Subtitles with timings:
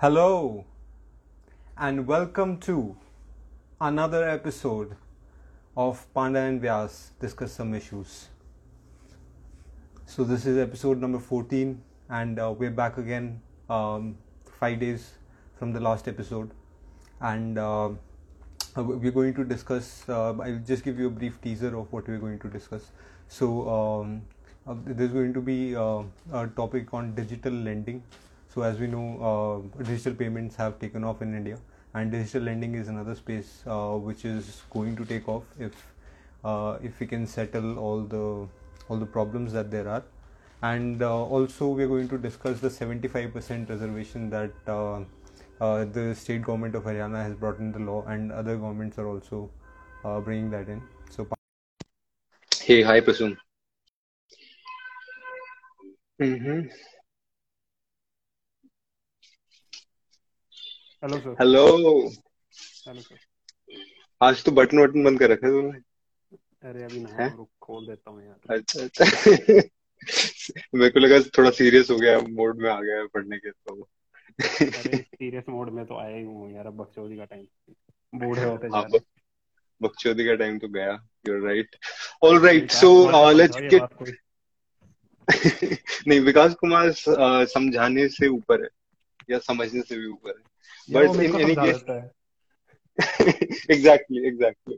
[0.00, 0.64] Hello,
[1.76, 2.96] and welcome to
[3.80, 4.94] another episode
[5.76, 8.28] of Pandey and Vyas discuss some issues.
[10.06, 14.16] So this is episode number 14, and uh, we're back again um,
[14.60, 15.14] five days
[15.58, 16.52] from the last episode,
[17.20, 17.88] and uh,
[18.76, 20.08] we're going to discuss.
[20.08, 22.92] Uh, I'll just give you a brief teaser of what we're going to discuss.
[23.26, 24.22] So um,
[24.64, 26.02] uh, there's going to be uh,
[26.32, 28.04] a topic on digital lending
[28.54, 31.58] so as we know, uh, digital payments have taken off in India,
[31.94, 35.72] and digital lending is another space uh, which is going to take off if
[36.44, 38.48] uh, if we can settle all the
[38.88, 40.02] all the problems that there are.
[40.62, 45.04] And uh, also, we are going to discuss the 75% reservation that uh,
[45.60, 49.06] uh, the state government of Haryana has brought in the law, and other governments are
[49.06, 49.50] also
[50.24, 50.82] bringing that in.
[51.10, 51.28] So,
[52.60, 53.36] hey, hi, Prasum.
[56.20, 56.66] Mm-hmm.
[61.04, 61.30] Hello sir.
[61.30, 61.66] Hello.
[62.88, 63.16] Hello sir.
[64.22, 65.78] आज तो button वटन बंद कर रखा है तुमने।
[66.68, 69.04] अरे अभी ना रुक खोल देता हूँ यार। अच्छा अच्छा।
[70.74, 73.82] मेरे को लगा थोड़ा सीरियस हो गया मोड में आ गया पढ़ने के तो।
[74.42, 77.46] अरे सीरियस मोड में तो आया ही हूँ यार अब बकचोदी का टाइम
[78.14, 78.98] बूढ़े होते जा हाँ। रहे
[79.82, 81.76] बकचोदी का टाइम तो गया you're right
[82.22, 84.16] all right so let's get
[86.08, 88.68] नहीं विकास कुमार uh, समझाने से ऊपर है
[89.30, 90.57] या समझने से भी ऊपर है।
[90.91, 92.11] यार वो बट मेरे इन को एनी समझा केस देता है
[93.69, 94.75] exactly, exactly.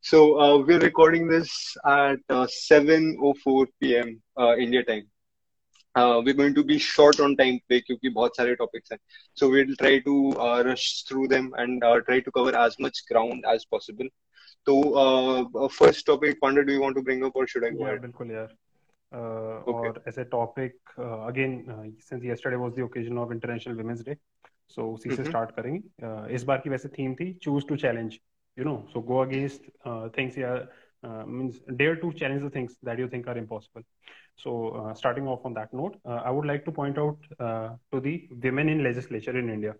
[0.00, 4.22] So uh, we're recording this at uh, 7:04 p.m.
[4.40, 5.08] Uh, India time.
[5.94, 8.98] Uh, we're going to be short on time today क्योंकि बहुत सारे topics हैं.
[9.34, 13.02] So we'll try to uh, rush through them and uh, try to cover as much
[13.10, 14.08] ground as possible.
[14.68, 17.84] So uh, first topic, Panda, do you want to bring up or should I go
[17.84, 18.00] यार ahead?
[18.02, 18.56] बिल्कुल यार
[19.12, 19.90] uh, Okay.
[19.90, 21.60] और ऐसे topic again
[22.08, 24.16] since yesterday was the occasion of international women's day
[24.74, 25.24] so उसी से Mm-hmm.
[25.24, 28.18] Start करेंगे Uh, इस बार की वैसे थीम थी choose to challenge
[28.58, 29.70] you know so go against
[30.18, 30.54] things या
[31.26, 33.82] means dare to challenge the things that you think are impossible
[34.44, 37.68] so uh, starting off on that note uh, i would like to point out uh,
[37.92, 38.14] to the
[38.46, 39.74] women in legislature in india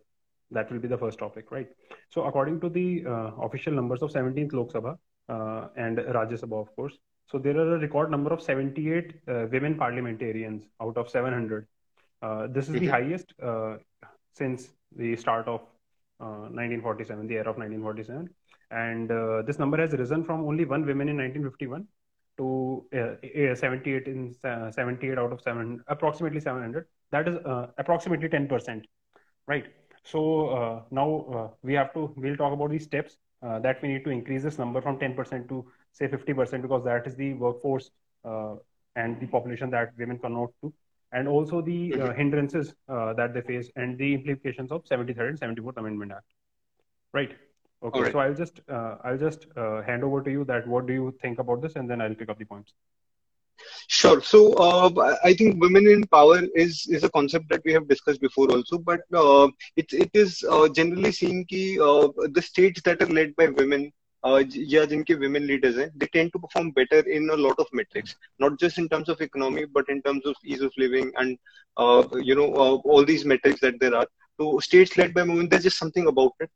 [0.51, 1.69] that will be the first topic right
[2.15, 4.93] so according to the uh, official numbers of 17th lok sabha
[5.35, 6.97] uh, and rajya sabha of course
[7.33, 11.67] so there are a record number of 78 uh, women parliamentarians out of 700
[12.23, 12.97] uh, this is the Mm-hmm.
[12.97, 13.75] highest uh,
[14.41, 15.62] since the start of
[16.20, 18.30] uh, 1947, the era of 1947.
[18.72, 21.88] And uh, this number has risen from only one woman in 1951
[22.38, 26.86] to uh, uh, 78 in uh, 78 out of 7, approximately 700.
[27.12, 28.82] That is uh, approximately 10%,
[29.48, 29.66] right?
[30.04, 34.10] So uh, now we have to, we'll talk about these steps that we need to
[34.10, 37.92] increase this number from 10% to say 50% because that is the workforce
[38.24, 40.74] and the population that women convert to
[41.14, 45.40] and also the uh, hindrances uh, that they face and the implications of 73rd and
[45.40, 46.26] 74th Amendment Act.
[47.14, 47.36] Right.
[47.84, 48.02] Okay.
[48.02, 48.12] Right.
[48.12, 51.16] So I'll just uh, I'll just uh, hand over to you that what do you
[51.22, 52.74] think about this, and then I'll pick up the points.
[53.88, 54.22] Sure.
[54.22, 58.22] So uh, I think women in power is is a concept that we have discussed
[58.22, 62.08] before also, but uh, it it is uh, generally seen uh,
[62.38, 63.92] the states that are led by women
[64.24, 68.60] uh, yeah, jinke women leaders—they tend to perform better in a lot of metrics, not
[68.60, 71.38] just in terms of economy, but in terms of ease of living and
[71.78, 74.08] uh, you know uh, all these metrics that there are.
[74.40, 76.50] So states led by women, there's just something about it.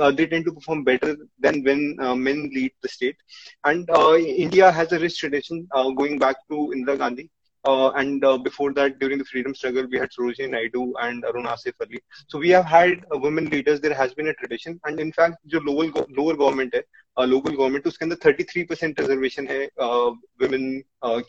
[0.00, 3.16] Uh, they tend to perform better than when uh, men lead the state.
[3.64, 7.30] And uh, India has a rich tradition going back to Indira Gandhi,
[7.64, 11.52] uh, and uh, before that, during the freedom struggle, we had Sarojini Naidu and Aruna
[11.52, 12.00] Asaf Ali.
[12.28, 13.80] So we have had uh, women leaders.
[13.80, 16.82] There has been a tradition, and in fact, the lower government है,
[17.18, 21.20] uh, local government उसके अंदर 33% reservation है uh, women uh,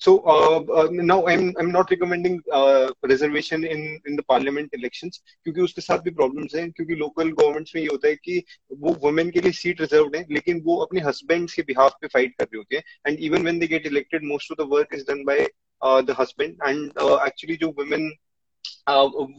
[0.00, 5.20] So uh, uh, now I'm I'm not recommending uh, reservation in in the parliament elections
[5.44, 8.42] क्योंकि उसके साथ भी problems हैं क्योंकि local governments में ये होता है कि
[8.84, 12.32] वो women के लिए seat reserved है लेकिन वो अपने husbands के behalf पे fight
[12.38, 15.04] कर रहे होते हैं and even when they get elected most of the work is
[15.04, 15.38] done by
[15.82, 18.10] uh, the husband and uh, actually जो women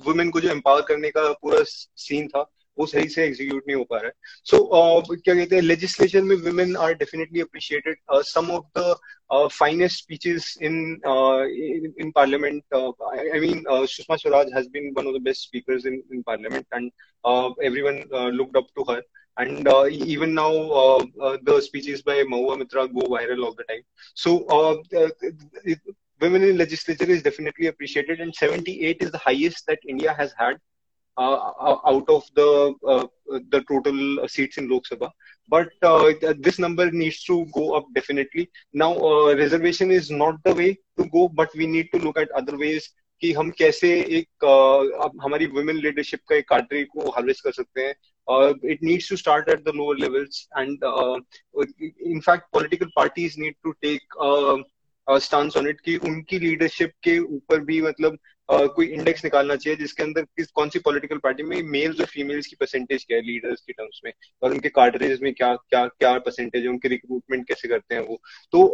[0.06, 2.46] वुमेन को जो एम्पावर करने का पूरा सीन था
[2.80, 4.14] वो सही से एग्जीक्यूट नहीं हो पा रहा है।
[4.46, 8.98] सो so, uh, क्या कहते हैं लेजिस्लेशन में women are definitely appreciated some of the
[9.48, 11.02] finest speeches in
[12.02, 16.22] in parliament I mean Sushma Swaraj has been one of the best speakers in in
[16.22, 16.92] parliament and
[17.64, 19.04] everyone looked up to her
[19.38, 23.46] and uh, uh, uh even now uh, uh, the speeches by Mahua Moitra go viral
[23.46, 23.82] all the time.
[24.14, 24.84] So
[25.64, 25.80] it,
[26.22, 30.58] women in legislature is definitely appreciated, and 78 is the highest that India has had.
[31.20, 33.06] Out of the uh,
[33.50, 35.10] the total seats in Lok Sabha.
[35.50, 38.50] But uh, this number needs to go up definitely.
[38.74, 38.96] Now,
[39.34, 42.90] reservation is not the way to go, but we need to look at other ways
[43.22, 47.82] कि हम कैसे एक uh, हमारी women leadership का एक कार्टरी को harvest कर सकते
[47.82, 50.84] हैं it needs to start at the lower levels and
[52.12, 54.16] in fact political parties need to take
[55.10, 58.18] stance on it कि उनकी लीडरशिप के ऊपर भी मतलब
[58.52, 62.48] कोई इंडेक्स निकालना चाहिए जिसके अंदर किस कौन सी पॉलिटिकल पार्टी में मेल्स और फीमेल्स
[62.48, 64.12] की परसेंटेज क्या है लीडर्स के टर्म्स में?
[64.44, 66.70] और उनके कार्टरेज में क्या क्या क्या परसेंटेज है?
[66.70, 68.22] उनके रिक्रूटमेंट कैसे करते हैं वो?
[68.52, 68.68] तो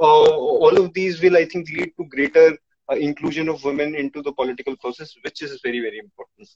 [0.66, 2.58] all of these will I think lead to greater
[2.90, 6.48] inclusion of women into the political process which is very very important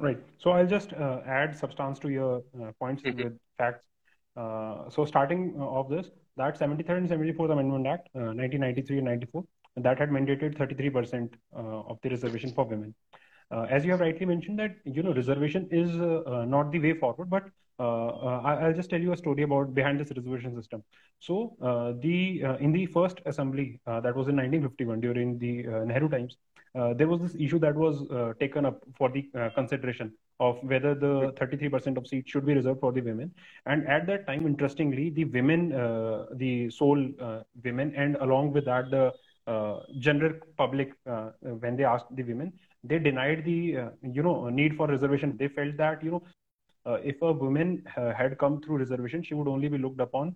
[0.00, 6.06] right so I just add substance to your points with facts so starting off this
[6.40, 9.08] that 73 and 74th amendment act 1993 and
[9.78, 12.94] that had mandated 33% uh, of the reservation for women.
[13.50, 16.92] Uh, as you have rightly mentioned that you know reservation is uh, not the way
[16.94, 17.44] forward, but
[17.80, 20.82] I, will just tell you a story about behind this reservation system.
[21.20, 21.56] So
[22.02, 26.36] the in the first assembly that was in 1951 during the Nehru times,
[26.74, 30.58] uh, there was this issue that was uh, taken up for the uh, consideration of
[30.62, 33.32] whether the 33% of seats should be reserved for the women.
[33.66, 35.70] And at that time, interestingly, the women,
[36.34, 37.02] the sole
[37.64, 39.12] women, and along with that, the
[39.48, 41.30] uh, general public uh,
[41.60, 42.52] when they asked the women
[42.84, 45.36] they denied the uh, you know need for reservation.
[45.36, 46.22] They felt that you know
[47.04, 50.34] if a woman had come through reservation she would only be looked upon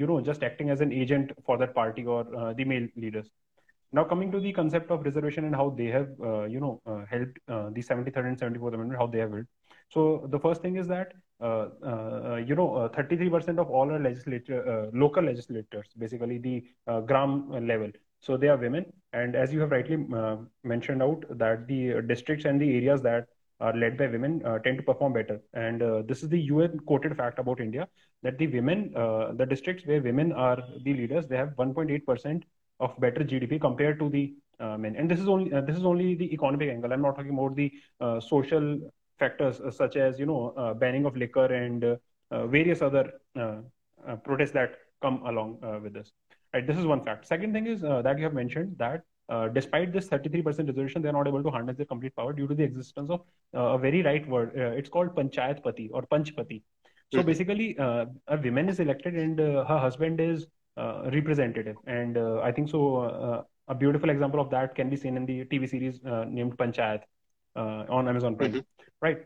[0.00, 2.24] you know just acting as an agent for that party or
[2.56, 3.28] the male leaders.
[3.92, 7.04] Now coming to the concept of reservation and how they have uh, you know uh,
[7.10, 9.48] helped uh, the 73rd and 74th amendment how they have helped.
[9.90, 15.86] So the first thing is that you know 33% of all our legislature local legislators
[15.98, 16.64] basically the
[17.06, 17.90] gram level
[18.26, 18.84] so they are women.
[19.12, 23.28] And as you have rightly uh, mentioned out that the districts and the areas that
[23.60, 25.40] are led by women uh, tend to perform better.
[25.54, 27.88] And uh, this is the un quoted fact about india
[28.24, 32.42] that the women uh, the districts where women are the leaders they have 1.8%
[32.80, 34.24] of better gdp compared to the
[34.58, 34.96] uh, men.
[34.96, 36.92] And this is only uh, this is only the economic angle.
[36.92, 37.72] I'm not talking about the
[38.20, 38.66] social
[39.20, 40.40] factors such as you know
[40.80, 41.98] banning of liquor and
[42.56, 43.04] various other
[44.24, 46.12] protests that come along with this
[46.56, 47.26] Right, this is one fact.
[47.26, 51.10] Second thing is uh, that you have mentioned that uh, despite this 33% resolution, they
[51.10, 53.20] are not able to harness their complete power due to the existence of
[53.54, 54.52] uh, a very right word.
[54.56, 56.62] Uh, it's called panchayat pati or panchpati.
[57.12, 57.26] So mm-hmm.
[57.26, 60.46] basically, uh, a woman is elected and uh, her husband is
[61.18, 61.76] representative.
[61.86, 63.44] And I think so.
[63.68, 66.00] a beautiful example of that can be seen in the TV series
[66.38, 67.02] named Panchayat
[67.54, 68.52] on Amazon Prime.
[68.52, 68.84] Mm-hmm.
[69.02, 69.18] Right.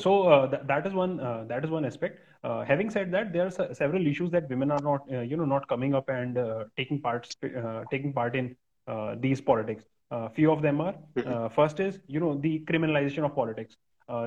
[0.00, 2.20] So uh, th- that is one uh, that is one aspect.
[2.44, 5.36] Uh, having said that, there are s- several issues that women are not uh, you
[5.36, 8.54] know not coming up and uh, taking parts uh, taking part in
[9.26, 9.84] these politics.
[10.34, 11.46] few of them are mm-hmm.
[11.54, 13.76] first is you know the criminalization of politics.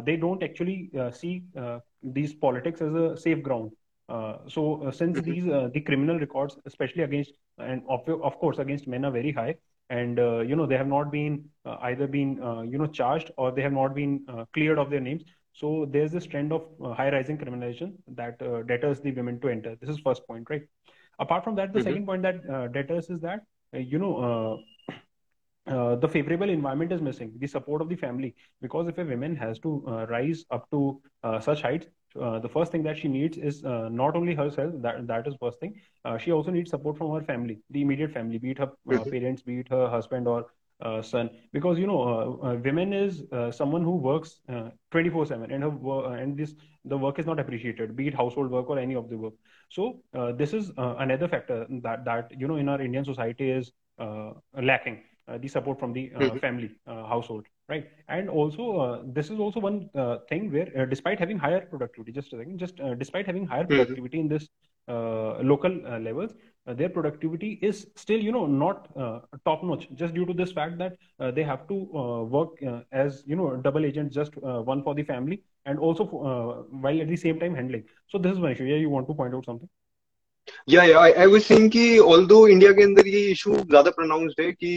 [0.08, 0.78] they don't actually
[1.19, 1.34] see
[2.18, 3.69] these politics as a safe ground.
[4.56, 4.63] so
[5.00, 5.31] since mm-hmm.
[5.31, 7.38] these the criminal records, especially against
[7.70, 9.54] and of, of course against men, are very high,
[9.90, 13.31] and uh, you know they have not been uh, either been uh, you know charged
[13.38, 15.24] or they have not been cleared of their names
[15.59, 19.50] so there's this trend of uh, high rising criminalization that uh, deters the women to
[19.50, 19.75] enter.
[19.81, 20.62] This is first point, right?
[21.19, 21.88] Apart from that, the mm-hmm.
[21.88, 23.39] second point that uh, deters is that
[23.74, 28.36] uh, you know uh, uh, the favorable environment is missing, the support of the family.
[28.62, 31.01] Because if a woman has to rise up to
[31.42, 34.74] such heights, the first thing that she needs is not only herself.
[34.77, 35.74] That that is first thing.
[36.19, 39.10] she also needs support from her family, the immediate family, be it her mm-hmm.
[39.10, 40.45] parents, be it her husband or
[40.81, 44.39] uh, son because you know uh, uh, women is uh, someone who works
[44.91, 46.53] 24 uh, 7 and her and this
[46.86, 49.34] the work is not appreciated be it household work or any of the work
[49.69, 53.72] so uh, this is another factor that that you know in our indian society is
[54.62, 55.03] lacking
[55.39, 56.38] the support from the mm-hmm.
[56.38, 59.89] family household right and also this is also one
[60.29, 63.75] thing where despite having higher productivity just a second just despite having higher mm-hmm.
[63.75, 64.31] productivity mm-hmm.
[64.31, 64.48] in this
[65.43, 66.36] local levels uh,
[66.67, 70.51] Uh, their productivity is still you know not uh, top notch just due to this
[70.51, 74.36] fact that uh, they have to uh, work uh, as you know double agent just
[74.71, 77.83] one for the family and also while at the same time handling.
[78.07, 78.65] So this is one issue.
[78.65, 79.69] Yeah you want to point out something
[80.71, 84.50] या या I was saying कि although India के अंदर ये issue ज्यादा pronounced है
[84.52, 84.71] कि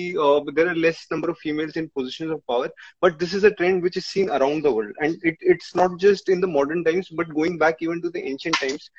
[0.49, 2.71] there are less number of females in positions of power
[3.03, 5.99] but this is a trend which is seen around the world and it it's not
[6.01, 8.89] just in the modern times but going back even to the ancient times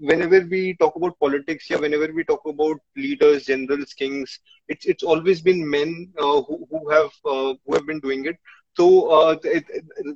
[0.00, 4.34] whenever we talk about politics yeah whenever we talk about leaders generals kings
[4.68, 8.36] it's it's always been men uh, who who have uh, who have been doing it
[8.79, 8.85] so
[9.17, 9.35] uh,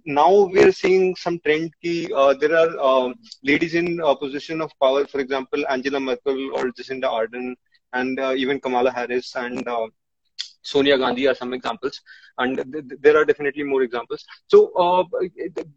[0.06, 4.62] now we are seeing some trend ki, uh, there are uh, ladies in uh, position
[4.62, 7.56] of power, for example, Angela Merkel or Jacinda Ardern,
[7.94, 9.68] and even Kamala Harris and
[10.62, 12.02] Sonia Gandhi are some examples,
[12.38, 14.26] and th- th- there are definitely more examples.
[14.48, 14.72] So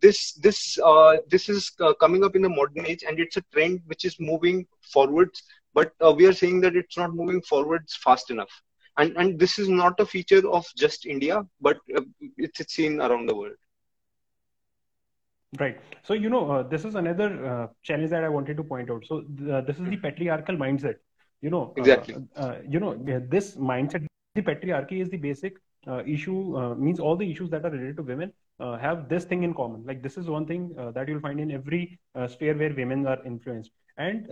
[0.00, 0.78] this this
[1.28, 4.66] this is coming up in the modern age, and it's a trend which is moving
[4.92, 5.42] forwards.
[5.74, 8.62] But we are saying that it's not moving forwards fast enough
[8.98, 12.02] and and this is not a feature of just India, but uh,
[12.36, 13.56] it's, it's seen around the world.
[15.60, 15.78] Right.
[16.02, 19.04] So, you know, uh, this is another uh, challenge that I wanted to point out.
[19.06, 20.96] So, uh, this is the patriarchal mindset.
[21.40, 22.16] You know, uh, exactly.
[22.36, 22.94] Uh, you know,
[23.28, 27.70] this mindset, the patriarchy is the basic uh, issue, means all the issues that are
[27.70, 29.84] related to women have this thing in common.
[29.86, 31.98] Like, this is one thing that you'll find in every
[32.28, 33.70] sphere where women are influenced.
[33.96, 34.26] And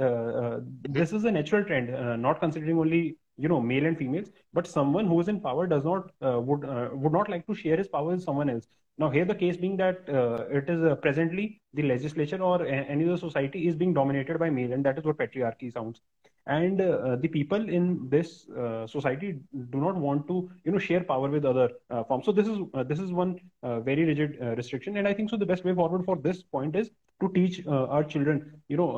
[0.83, 5.07] this is a natural trend, not considering only you know male and females but someone
[5.07, 7.89] who is in power does not uh, would uh, would not like to share his
[7.89, 8.69] power with someone else.
[8.97, 13.05] Now here the case being that uh, it is uh, presently the legislature or any
[13.05, 16.01] other society is being dominated by male and that is what patriarchy sounds.
[16.47, 21.03] And uh, the people in this uh, society do not want to you know share
[21.03, 21.71] power with other
[22.07, 22.27] forms.
[22.27, 24.97] So this is this is one very rigid restriction.
[24.99, 28.05] And i think so the best way forward for this point is to teach our
[28.05, 28.89] children you know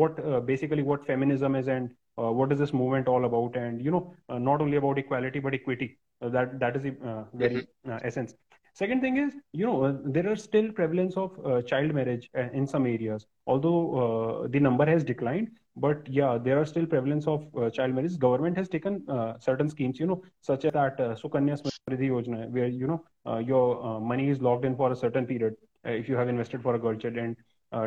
[0.00, 3.56] what basically what feminism is and uh, what is this movement all about?
[3.56, 5.98] And you know uh, not only about equality but equity.
[6.22, 7.92] Uh, that that is the uh, very mm-hmm.
[7.92, 8.34] uh, essence.
[8.72, 12.86] Second thing is you know uh, there are still prevalence of child marriage in some
[12.86, 13.26] areas.
[13.46, 18.18] Although the number has declined but yeah there are still prevalence of child marriage.
[18.18, 19.04] Government has taken
[19.40, 24.28] certain schemes you know such as that sukanya samriddhi yojana where you know your money
[24.28, 27.16] is locked in for a certain period if you have invested for a girl child.
[27.16, 27.36] And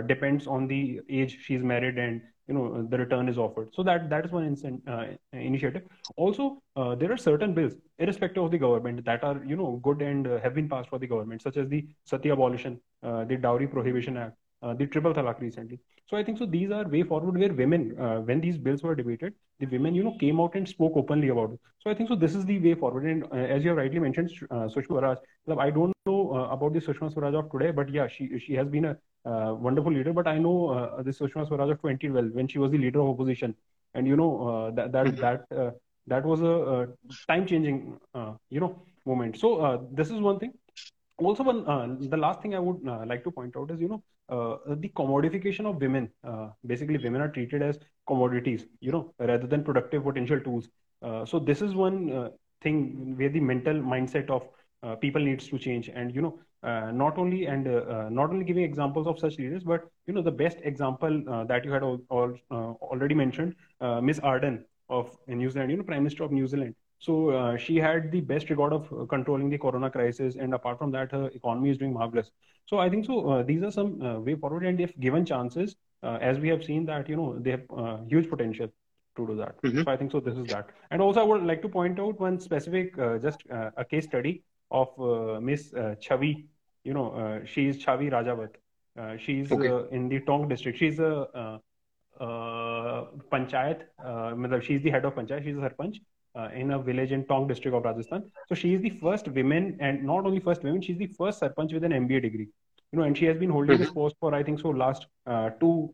[0.07, 3.69] depends on the age she's married and you know the return is offered.
[3.74, 5.83] So that that is one uh, initiative.
[6.15, 10.01] Also uh, there are certain bills irrespective of the government that are you know good
[10.01, 13.38] and uh, have been passed for the government such as the sati abolition uh, the
[13.48, 15.79] dowry prohibition act uh, the triple talaq recently.
[16.09, 18.95] So i think so these are way forward where women uh, when these bills were
[19.01, 21.59] debated the women you know came out and spoke openly about it.
[21.83, 23.05] So i think so this is the way forward.
[23.05, 25.17] And as you have rightly mentioned uh, sushma swaraj
[25.67, 26.19] i don't know
[26.57, 29.91] about the sushma swaraj of today but yeah she she has been a uh, wonderful
[29.91, 30.13] leader.
[30.13, 33.09] But I know uh, this Sushma Swaraj of 2012 when she was the leader of
[33.09, 33.55] opposition,
[33.93, 35.21] and you know uh, that that mm-hmm.
[35.21, 35.75] that
[36.07, 36.88] that was a,
[37.27, 37.97] time changing
[38.49, 39.38] you know moment.
[39.38, 40.53] So this is one thing.
[41.17, 44.57] Also, one the last thing I would like to point out is you know uh,
[44.75, 46.09] the commodification of women.
[46.23, 50.69] Uh, basically, women are treated as commodities, you know, rather than productive potential tools.
[51.01, 52.29] Uh, so this is one
[52.61, 54.43] thing where the mental mindset of
[55.01, 58.44] people needs to change, and you know, uh, not only and uh, uh, not only
[58.44, 61.84] giving examples of such leaders, but you know the best example uh, that you had
[61.84, 66.24] all, all, uh, already mentioned, uh, Miss Ardern of New Zealand, you know, Prime Minister
[66.24, 66.75] of New Zealand.
[67.01, 71.13] So she had the best record of controlling the corona crisis, and apart from that,
[71.13, 72.30] her economy is doing marvelous.
[72.66, 73.42] So I think so.
[73.48, 77.16] these are some way forward, and if given chances, as we have seen that you
[77.16, 78.68] know they have huge potential
[79.16, 79.62] to do that.
[79.62, 79.84] Mm-hmm.
[79.84, 80.20] So I think so.
[80.20, 83.86] This is that, and also I would like to point out one specific, just a
[83.86, 86.45] case study of uh, Miss uh, Chhavi.
[86.83, 89.19] You know, uh, she is Chhavi Rajawat.
[89.19, 89.95] she's okay.
[89.95, 90.77] in the Tonk district.
[90.77, 91.59] She's a
[92.19, 93.83] panchayat.
[94.03, 95.43] Uh, she's the head of panchayat.
[95.43, 95.97] She's a sarpanch.
[96.35, 98.31] Uh, in a village in Tonk district of Rajasthan.
[98.47, 101.73] So she is the first woman, and not only first woman, she's the first sarpanch
[101.73, 102.47] with an MBA degree.
[102.91, 103.83] You know, and she has been holding mm-hmm.
[103.83, 105.89] this post for I think so last uh, two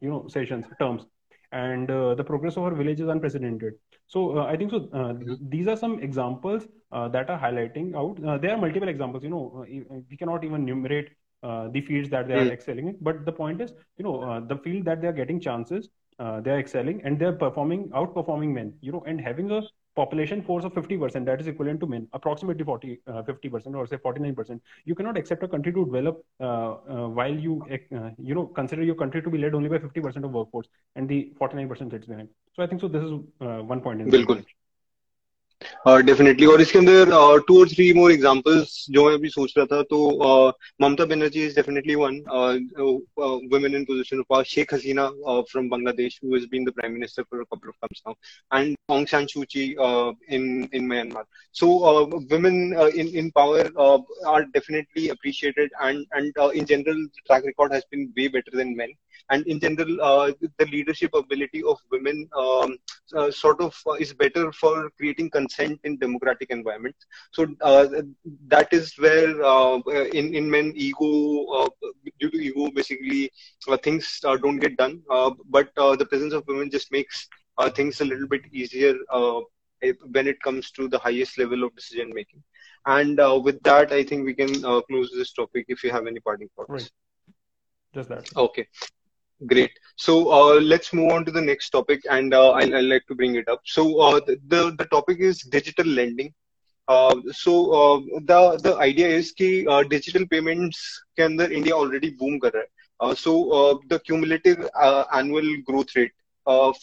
[0.00, 1.06] you know sessions terms
[1.52, 3.74] and uh, the progress of our village is unprecedented.
[4.06, 4.88] So uh, I think so.
[4.92, 8.22] Uh, these are some examples uh, that are highlighting out.
[8.24, 9.22] Uh, there are multiple examples.
[9.22, 11.10] You know, uh, we cannot even enumerate
[11.42, 12.50] the fields that they are hmm.
[12.50, 12.96] excelling in.
[13.00, 16.58] But the point is, you know, the field that they are getting chances, they are
[16.58, 18.74] excelling and they are performing, outperforming men.
[18.80, 19.62] You know, and having a
[19.98, 23.96] population force of 50%, that is equivalent to men, approximately 40, uh, 50% or say
[23.96, 24.60] 49%.
[24.84, 28.84] You cannot accept a country to develop uh, uh, while you, uh, you know, consider
[28.90, 32.28] your country to be led only by 50% of workforce and the 49% sits behind.
[32.54, 32.88] So I think so.
[32.88, 34.00] This is uh, one point.
[34.02, 34.10] In
[35.86, 37.04] definitely uh, और इसके अंदर
[37.48, 41.54] to और three more examples जो मैं अभी सोच रहा था तो Mamata Banerjee is
[41.56, 42.20] definitely one
[43.52, 47.22] women in position of power Sheikh Hasina from Bangladesh who has been the prime minister
[47.22, 49.64] for a couple of times now and Aung San Suu Kyi
[50.30, 51.24] in in Myanmar
[51.54, 51.66] so
[52.32, 57.22] women in in in power uh, are definitely appreciated and and uh, in general the
[57.26, 58.12] track record has been
[59.26, 62.78] way better than men and in general uh, the leadership ability of women um,
[63.16, 67.06] uh, sort of uh, is better for creating consent in democratic environments.
[67.32, 67.86] So uh,
[68.48, 69.78] that is where uh,
[70.12, 71.68] in in men ego uh,
[72.20, 73.30] due to ego basically
[73.82, 75.02] things don't get done.
[75.50, 77.28] But the presence of women just makes
[77.74, 78.94] things a little bit easier
[80.10, 82.42] when it comes to the highest level of decision making.
[82.86, 84.54] And with that i think we can
[84.88, 86.70] close this topic if you have any parting thoughts.
[86.70, 86.90] Right.
[87.92, 88.36] just that.
[88.36, 88.66] Okay
[89.46, 89.70] great.
[89.96, 93.14] So uh, let's move on to the next topic and uh, I'd I'll, like to
[93.14, 93.60] bring it up.
[93.64, 96.34] So uh, the the topic is digital lending.
[96.88, 100.78] Uh, so uh, the the idea is that uh, digital payments
[101.18, 102.52] can the india already boom kar
[103.14, 103.32] so
[103.90, 104.60] the cumulative
[105.12, 106.14] annual growth rate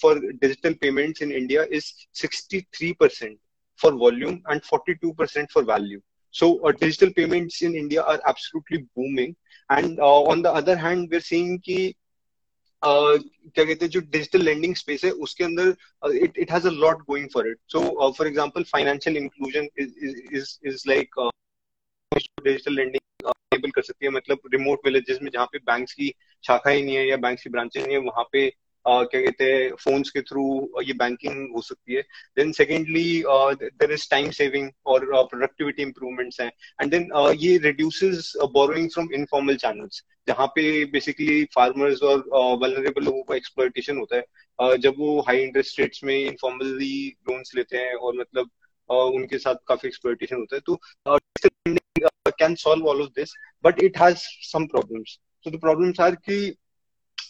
[0.01, 0.11] for
[0.43, 3.37] digital payments in india is 63%
[3.77, 6.01] for volume and 42% for value.
[6.31, 6.47] So
[6.79, 9.35] digital payments in india are absolutely booming.
[9.69, 11.95] And on the other hand we're seeing that
[12.85, 15.75] क्या कहते हैं, जो digital lending space है, उसके अंदर
[16.15, 20.83] it it has a lot going for it so for example financial inclusion is is
[20.87, 21.19] like
[22.11, 26.13] digital lending कर सकती है। मतलब रिमोट विलेजेस में जहाँ पे बैंक्स की
[26.43, 28.47] शाखा ही नहीं है या बैंक्स की ब्रांचेस नहीं है, वहाँ पे
[28.87, 30.43] क्या कहते हैं फोन्स के थ्रू
[30.83, 32.01] ये बैंकिंग हो सकती है।
[32.37, 36.51] Then secondly there is time saving और प्रोडक्टिविटी इंप्रूवमेंट्स हैं।
[36.81, 42.23] एंड देन ये reduces borrowing from informal channels जहाँ पे बेसिकली फार्मर्स और
[42.61, 46.95] वलनरेबल लोगों का एक्सप्लोइटेशन होता है। जब वो हाई इंटरेस्ट रेट्स में इनफॉर्मली
[47.29, 48.49] लोन्स लेते हैं और मतलब
[48.89, 50.79] उनके साथ काफ़ी एक्सप्लोइटेशन होता है तो
[52.39, 54.17] can solve all of this but it has
[54.51, 56.35] some problems so the problems are ki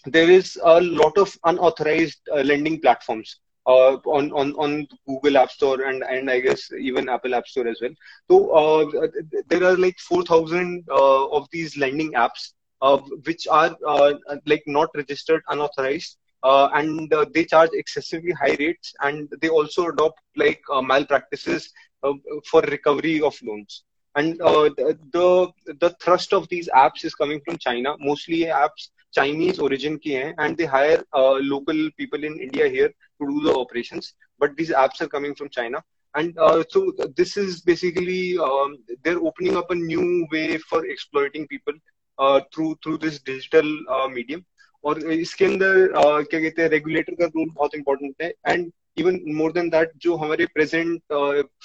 [0.06, 5.52] there is a lot of unauthorized uh, lending platforms uh, on on on Google App
[5.52, 7.96] Store and and I guess even Apple App Store as well.
[8.30, 9.08] So uh,
[9.48, 14.14] there are like four thousand uh, of these lending apps uh, which are uh,
[14.46, 20.62] like not registered, unauthorized, and they charge excessively high rates, and they also adopt like
[20.84, 21.72] malpractices
[22.50, 23.84] for recovery of loans.
[24.16, 27.96] And the the thrust of these apps is coming from China.
[28.00, 31.04] Mostly apps Chinese origin के हैं and they hire
[31.44, 34.02] local people in India here to do the operation
[34.42, 35.82] but these apps are coming from China
[36.16, 36.34] and
[36.74, 38.22] so this is basically
[39.08, 40.02] they're opening up a new
[40.34, 41.80] way for exploiting people
[42.54, 43.78] through through this digital
[44.12, 44.44] medium
[44.84, 48.34] और इसके अंदर क्या कहते हैं regulator का role बहुत important है.
[48.48, 51.02] And even more than that जो हमारे प्रेजेंट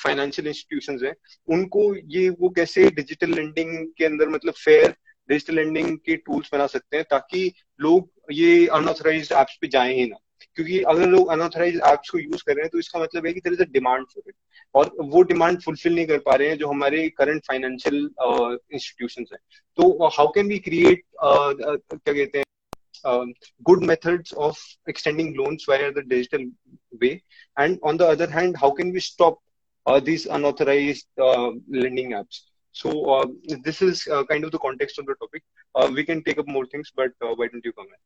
[0.05, 1.15] फाइनेंशियल इंस्टीट्यूशन हैं,
[1.49, 1.83] उनको
[2.15, 4.95] ये वो कैसे डिजिटल लेंडिंग के अंदर मतलब फेयर
[5.31, 10.07] डिजिटल लेंडिंग के टूल्स बना सकते हैं ताकि लोग ये अनऑथराइज एप्स पे जाए ही
[10.07, 10.17] ना।
[10.55, 13.41] क्योंकि अगर लोग अनऑथराइज एप्स को यूज़ कर रहे हैं तो इसका मतलब है कि
[13.41, 14.35] there is a demand for it
[14.75, 19.39] और वो डिमांड फुलफिल नहीं कर पा रहे हैं जो हमारे करंट फाइनेंशियल इंस्टीट्यूशन है।
[19.79, 22.45] तो हाउ कैन वी क्रिएट क्या कहते हैं
[23.69, 24.59] good methods of
[24.93, 26.43] extending loans via the digital
[27.03, 27.13] way?
[27.57, 29.39] And on the other hand how can we stop
[29.87, 31.51] uh, these unauthorized uh,
[32.73, 33.27] so uh,
[33.63, 35.43] this is uh, kind of the context of the topic.
[35.75, 37.97] Uh, we can take up more things, but uh, why don't you comment?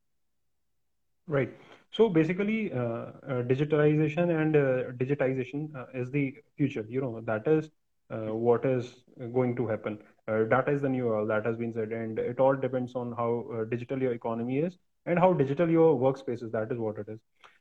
[1.27, 1.53] Right.
[1.93, 6.85] So basically, uh, uh, digitalization and digitization is the future.
[6.89, 7.71] You know that is
[8.09, 9.99] what is going to happen.
[10.27, 13.65] data is the new oil that has been said, and it all depends on how
[13.71, 16.51] digital your economy is and how digital your workspace is.
[16.51, 17.21] That is what it is.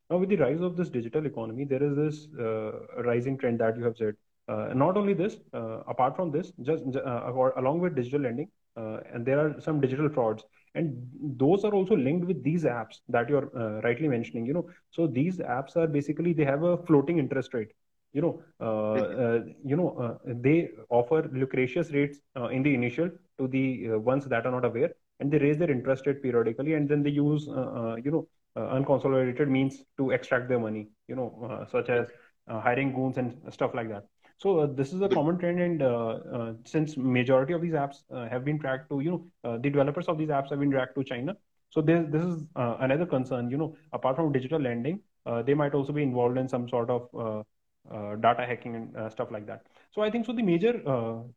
[0.09, 2.27] Now, with the rise of this digital economy, there is this
[3.05, 4.15] rising trend that you have said
[4.47, 9.39] not only this, uh, apart from this, just uh, along with digital lending, and there
[9.39, 10.43] are some digital frauds,
[10.75, 10.95] and
[11.37, 13.49] those are also linked with these apps that you're
[13.83, 14.45] rightly mentioning.
[14.45, 17.71] You know, so these apps are basically they have a floating interest rate.
[18.13, 22.19] You know uh, uh, you know uh, they offer lucrative rates
[22.51, 26.05] in the initial to the ones that are not aware and they raise their interest
[26.05, 31.15] rate periodically and then they use you know unconsolidated means to extract their money you
[31.15, 32.07] know such as
[32.47, 34.05] hiring goons and stuff like that
[34.37, 38.03] so uh, this is a common trend, and uh, uh, since majority of these apps
[38.11, 40.71] uh, have been tracked to, you know, uh, the developers of these apps have been
[40.71, 41.35] tracked to China.
[41.69, 43.49] So this this is uh, another concern.
[43.49, 44.99] You know, apart from digital lending,
[45.45, 47.45] they might also be involved in some sort of
[48.21, 49.65] data hacking and stuff like that.
[49.91, 50.33] So I think so.
[50.33, 50.73] The major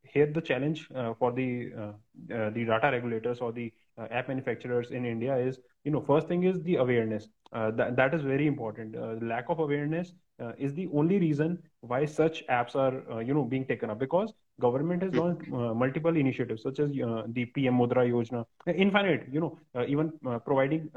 [0.03, 1.95] here the challenge for the
[2.27, 6.63] the data regulators or the app manufacturers in India is, you know, first thing is
[6.63, 7.29] the awareness.
[7.53, 8.97] that that is very important.
[9.23, 13.45] lack of awareness uh, is the only reason why such apps are uh, you know
[13.45, 17.79] being taken up because government has launched uh, multiple initiatives such as uh, the PM
[17.79, 20.13] Mudra Yojana, uh, infinite, you know, uh, even
[20.45, 20.91] providing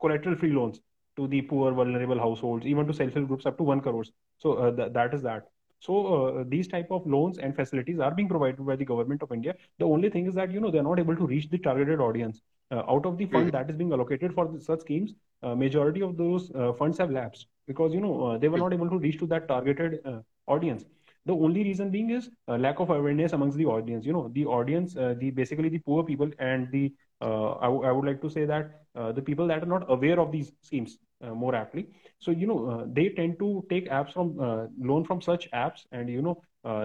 [0.00, 0.80] collateral-free loans
[1.16, 4.12] to the poor, vulnerable households, even to self-help groups up to one crores.
[4.38, 5.44] So th- that is that.
[5.80, 9.54] So these type of loans and facilities are being provided by the government of India.
[9.78, 12.00] The only thing is that you know they are not able to reach the targeted
[12.00, 12.40] audience.
[12.72, 13.56] out of the fund mm-hmm.
[13.56, 15.12] that is being allocated for such schemes,
[15.42, 18.98] majority of those funds have lapsed because you know uh, they were not able to
[18.98, 20.84] reach to that targeted uh, audience
[21.26, 24.44] the only reason being is uh, lack of awareness amongst the audience you know the
[24.46, 28.20] audience uh, the basically the poor people and the uh, I, w- I would like
[28.22, 31.54] to say that uh, the people that are not aware of these schemes Uh, more
[31.54, 31.86] aptly
[32.18, 35.86] so you know uh, they tend to take apps from uh, loan from such apps
[35.90, 36.42] and you know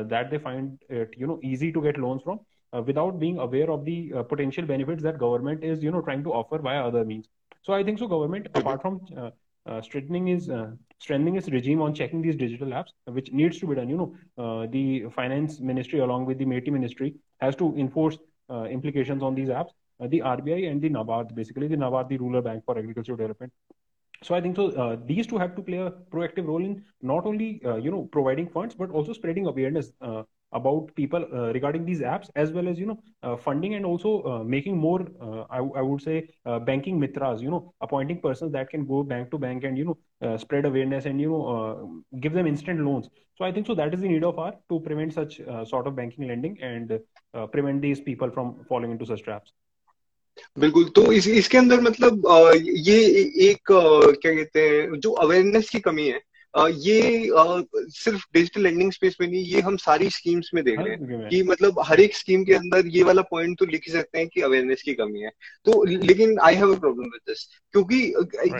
[0.09, 2.39] that they find it you know easy to get loans from
[2.85, 6.59] without being aware of the potential benefits that government is you know trying to offer
[6.59, 7.25] via other means
[7.61, 9.01] so i think so government apart from
[9.65, 13.67] uh, strengthening is uh, strengthening its regime on checking these digital apps, which needs to
[13.67, 13.89] be done.
[13.89, 18.17] You know, uh, the finance ministry along with the MeitY ministry has to enforce
[18.69, 19.71] implications on these apps.
[20.09, 23.53] the RBI and the NABARD, basically the NABARD, the ruler Bank for Agricultural Development,
[24.23, 27.25] so i think so uh, these two have to play a proactive role in not
[27.25, 31.85] only uh, you know providing funds but also spreading awareness uh, about people uh, regarding
[31.85, 34.99] these apps as well as you know uh, funding and also uh, making more
[35.49, 36.27] I, I would say
[36.65, 40.37] banking mitras you know appointing persons that can go bank to bank and you know
[40.37, 43.07] spread awareness and you know give them instant loans.
[43.37, 45.39] So i think so that is the need of hour to prevent such
[45.73, 46.99] sort of banking lending and
[47.53, 49.53] prevent these people from falling into such traps
[50.59, 52.23] बिल्कुल तो इस इसके अंदर मतलब
[52.77, 52.99] ये
[53.49, 56.19] एक क्या कहते हैं जो अवेयरनेस की कमी है
[56.55, 57.29] ये
[57.89, 61.43] सिर्फ़ डिजिटल लेंडिंग स्पेस में नहीं ये हम सारी स्कीम्स में देख रहे हैं कि
[61.43, 64.81] मतलब हर एक स्कीम के अंदर ये वाला पॉइंट तो लिख सकते हैं कि अवेयरनेस
[64.81, 65.29] की कमी है।
[65.65, 68.13] तो लेकिन I have a problem with this क्योंकि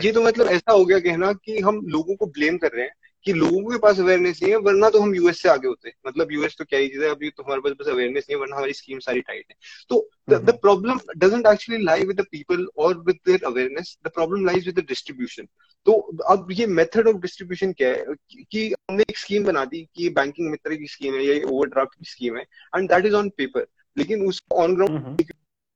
[0.06, 2.94] ये तो मतलब ऐसा हो गया कहना कि हम लोगों को ब्लेम कर रहे हैं
[3.26, 6.32] कि लोगों के पास अवेयरनेस नहीं है वरना तो हम यूएस से आगे होते। मतलब
[6.32, 8.56] यूएस तो क्या ही चीज़ है अभी तो हमारे पास बस अवेयरनेस नहीं है वरना
[8.56, 9.56] हमारी स्कीम सारी टाइट है।
[9.90, 14.46] तो the problem doesn't actually lie with the people or with their awareness the problem
[14.46, 15.48] lies with the distribution
[15.86, 15.92] तो
[16.30, 18.04] अब ये मेथड ऑफ़ डिस्ट्रीब्यूशन क्या है?
[18.42, 22.10] कि हमने एक स्कीम बना दी कि बैंकिंग मित्र की स्कीम है या ओवरड्राफ्ट की
[22.10, 22.42] स्कीम है
[22.76, 25.22] and that is on paper लेकिन उसको ऑन ग्राउंड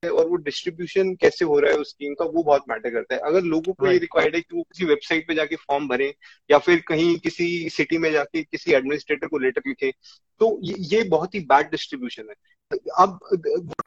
[0.03, 3.21] और वो डिस्ट्रीब्यूशन कैसे हो रहा है उस स्कीम का वो बहुत मैटर करता है।
[3.21, 6.13] अगर लोगों को ये रिक्वायर्ड है कि वो किसी वेबसाइट पे जाके फॉर्म भरें
[6.51, 9.91] या फिर कहीं किसी सिटी में जाके किसी एडमिनिस्ट्रेटर को लेटर लिखे
[10.41, 12.35] तो ये बहुत ही बैड डिस्ट्रीब्यूशन है।
[12.71, 13.19] अब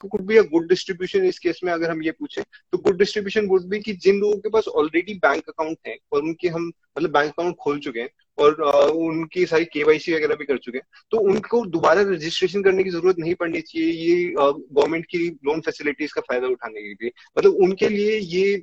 [0.02, 3.46] could be a good distribution इस केस में अगर हम ये पूछे तो गुड डिस्ट्रीब्यूशन
[3.48, 7.10] वुड बी कि जिन लोगों के पास ऑलरेडी बैंक अकाउंट है, और उनके हम मतलब
[7.12, 8.60] बैंक अकाउंट खोल चुके हैं, और
[8.92, 13.16] उनकी सारी केवाईसी वगैरह भी कर चुके हैं तो उनको दोबारा रजिस्ट्रेशन करने की ज़रूरत
[13.18, 17.88] नहीं पड़नी चाहिए, ये गवर्नमेंट की लोन फैसिलिटीज़ का फ़ायदा उठाने के लिए। मतलब उनके
[17.88, 18.62] लिए ये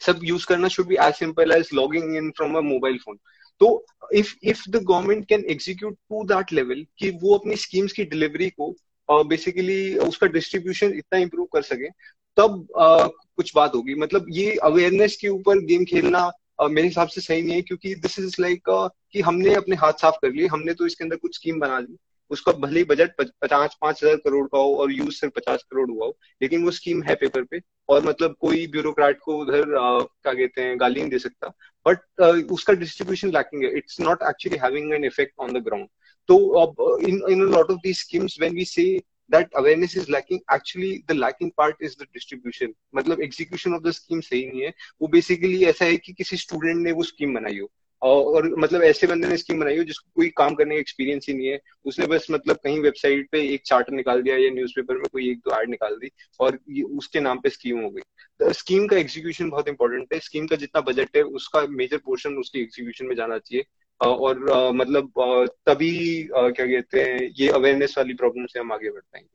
[0.00, 3.18] सब यूज़ करना should be as simple as logging in from a mobile phone
[3.60, 3.68] तो
[4.14, 8.48] if if the government can execute to that level कि वो अपनी स्कीम्स की डिलीवरी
[8.50, 8.74] को
[9.08, 11.88] बेसिकली उसका डिस्ट्रीब्यूशन इतना इम्प्रूव कर सके,
[12.36, 16.30] तब कुछ बात होगी। मतलब ये अवेयरनेस के ऊपर गेम खेलना
[16.62, 18.62] मेरे हिसाब से सही नहीं है क्योंकि दिस इज़ लाइक
[19.12, 21.96] कि हमने अपने हाथ साफ़ कर लिए, हमने तो इसके अंदर कुछ स्कीम बना ली।
[22.30, 25.90] उसका भले ही बजट पचास, पाँच हज़ार करोड़ का हो और यूज़ सिर्फ़ पचास करोड़
[25.90, 30.32] हुआ हो, लेकिन वो स्कीम है पेपर पे और मतलब कोई ब्यूरोक्रेट को उधर क्या
[30.32, 31.52] कहते हैं गाली नहीं दे सकता।
[31.86, 35.86] बट उसका डिस्ट्रीब्यूशन लैकिंग है। It's not actually having an effect on the ground
[36.28, 39.02] तो in in lot of these schemes when we say
[39.34, 42.72] that awareness is lacking, actually, the lacking part is the distribution.
[42.94, 46.76] मतलब execution of the scheme सही नहीं है। वो basically ऐसा है कि किसी student
[46.76, 50.28] ने वो scheme बनाई हो। और मतलब ऐसे बंदे ने स्कीम बनाई हो जिसको कोई
[50.28, 53.92] काम करने का एक्सपीरियंस ही नहीं है। उसने बस मतलब कहीं वेबसाइट पे एक चार्टर
[53.92, 56.10] निकाल दिया या न्यूज़पेपर में कोई एक दो एड निकाल दी
[56.40, 58.02] और ये उसके नाम पे स्कीम हो गई।
[58.52, 62.60] स्कीम का एग्जीक्यूशन बहुत इंपॉर्टेंट है। स्कीम का जितना बजट है, उसका मेजर पोर्शन उसकी
[62.60, 63.64] एग्जीक्यूशन में जाना चाहिए।
[64.00, 64.38] और
[64.74, 65.12] मतलब
[65.66, 69.34] तभी क्या कहते हैं ये अवेयरनेस वाली प्रॉब्लम से हम आगे बढ़ पाएँगे।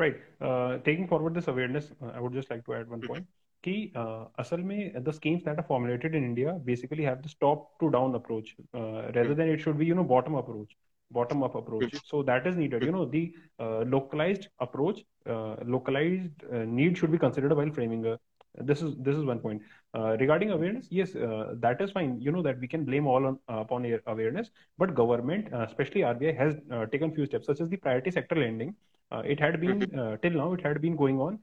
[0.00, 3.26] Right taking forward this awareness I would just like to add one point
[3.64, 3.92] कि
[4.38, 8.14] असल में the schemes that are formulated in India basically have the top to down
[8.14, 10.76] approach rather than it should be you know bottom approach
[11.10, 11.94] bottom up approach.
[12.06, 13.20] So that is needed you know the
[13.58, 18.12] uh, localized approach uh, localized uh, need should be considered while framing a
[18.54, 19.62] this is this is one point.
[19.94, 22.20] Uh, regarding awareness yes uh, that is fine.
[22.20, 26.02] You know that we can blame all on uh, upon awareness but government uh, especially
[26.02, 28.74] rbi has uh, taken few steps such as the priority sector lending.
[29.10, 30.16] Uh, it had been mm-hmm.
[30.22, 31.38] till now it had been going on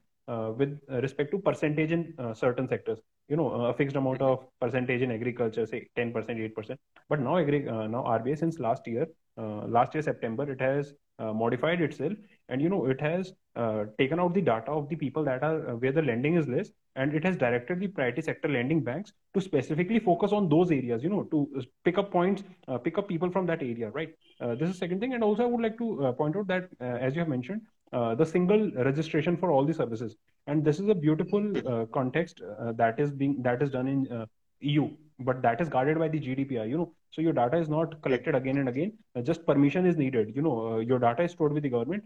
[0.56, 2.98] with respect to percentage in certain sectors.
[3.28, 6.76] You know a fixed amount of percentage in agriculture say 10% 8%
[7.08, 12.12] but now agri- now rbi since last year last year september it has modified itself.
[12.48, 15.70] And you know it has uh, taken out the data of the people that are
[15.70, 19.12] uh, where the lending is less and it has directed the priority sector lending banks
[19.34, 22.98] to specifically focus on those areas you know to uh, pick up points uh, pick
[22.98, 24.10] up people from that area right?
[24.40, 25.14] Uh, this is second thing.
[25.14, 28.24] And also i would like to uh, point out that as you have mentioned the
[28.24, 30.16] single registration for all the services.
[30.46, 32.42] And this is a beautiful context
[32.74, 34.26] that is being that is done in
[34.60, 36.92] eu but that is guarded by the gdpr you know.
[37.10, 38.92] So your data is not collected again and again.
[39.22, 40.78] Just permission is needed you know.
[40.80, 42.04] Your data is stored with the government.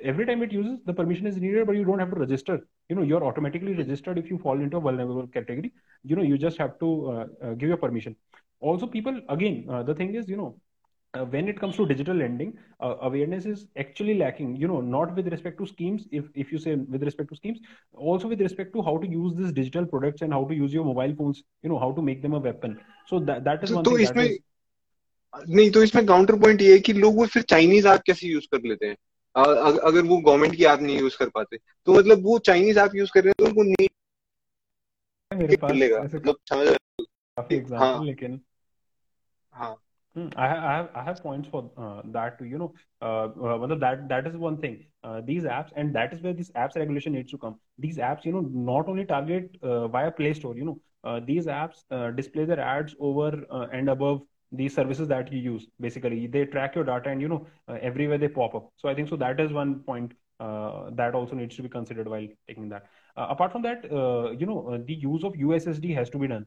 [0.00, 2.60] Every time it uses the permission is needed but you don't have to register.
[2.88, 5.72] You know you're automatically registered if you fall into a vulnerable category.
[6.04, 8.16] You know you just have to uh, uh, give your permission.
[8.60, 10.54] Also people again uh, the thing is you know
[11.14, 15.14] uh, when it comes to digital lending uh, awareness is actually lacking you know not
[15.14, 17.60] with respect to schemes if if you say with respect to schemes
[17.94, 20.84] also with respect to how to use these digital products and how to use your
[20.84, 23.76] mobile phones you know how to make them a weapon so that that is so,
[23.76, 24.38] one thing that is,
[25.34, 28.46] नहीं तो इसमें counter point ये है कि लोग वो फिर Chinese app कैसे यूज़
[28.52, 28.96] कर लेते हैं
[29.90, 33.10] अगर वो गवर्नमेंट की ऐप नहीं यूज़ कर पाते तो मतलब वो चाइनीज़ ऐप यूज़
[33.14, 33.88] कर रहे हैं तो उनको नहीं
[35.30, 35.72] मेरे पास
[36.04, 36.66] मतलब समझ
[37.36, 38.40] काफ़ी एग्जांपल हाँ, लेकिन
[39.52, 39.91] हाँ Hmm,
[40.36, 42.44] I have, I have I have points for uh, that too.
[42.44, 44.84] You know, uh, uh, that that is one thing.
[45.02, 47.58] Uh, these apps, and that is where this apps regulation needs to come.
[47.78, 50.54] These apps, you know, not only target uh, via Play Store.
[50.54, 54.22] You know, uh, these apps uh, display their ads over and above
[54.54, 57.46] the services that you use basically they track your data and you know
[57.80, 61.56] everywhere they pop up so i think so that is one point that also needs
[61.56, 62.82] to be considered while taking that
[63.16, 63.82] apart from that
[64.38, 66.44] you know the use of ussd has to be done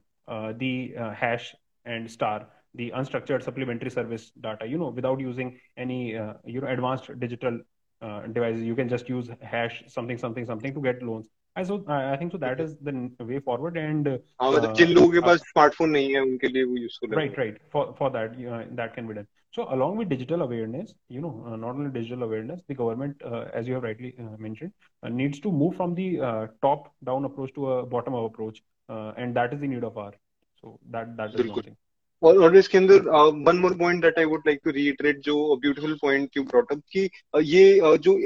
[0.59, 6.33] the hash and star the unstructured supplementary service data, you know, without using any, uh,
[6.45, 7.59] you know, advanced digital
[8.01, 8.63] uh, devices.
[8.63, 11.29] You can just use hash something, something, something to get loans.
[11.55, 14.07] I so I think so that is the way forward and.
[14.07, 14.17] Uh,
[14.67, 14.73] uh,
[15.55, 15.95] smartphone
[17.15, 17.57] Right, right.
[17.71, 19.27] For for that, uh, that can be done.
[19.51, 23.45] So along with digital awareness, you know, uh, not only digital awareness, the government, uh,
[23.53, 24.73] as you have rightly uh, mentioned,
[25.09, 29.67] needs to move from the top-down approach to a bottom-up approach, and that is the
[29.67, 30.13] need of hour.
[30.61, 31.77] So that that is one thing.
[32.25, 33.09] और और इसके अंदर
[33.47, 36.81] one more point that I would like to reiterate जो beautiful point you brought up
[36.91, 37.09] कि
[37.43, 38.19] ये uh, जो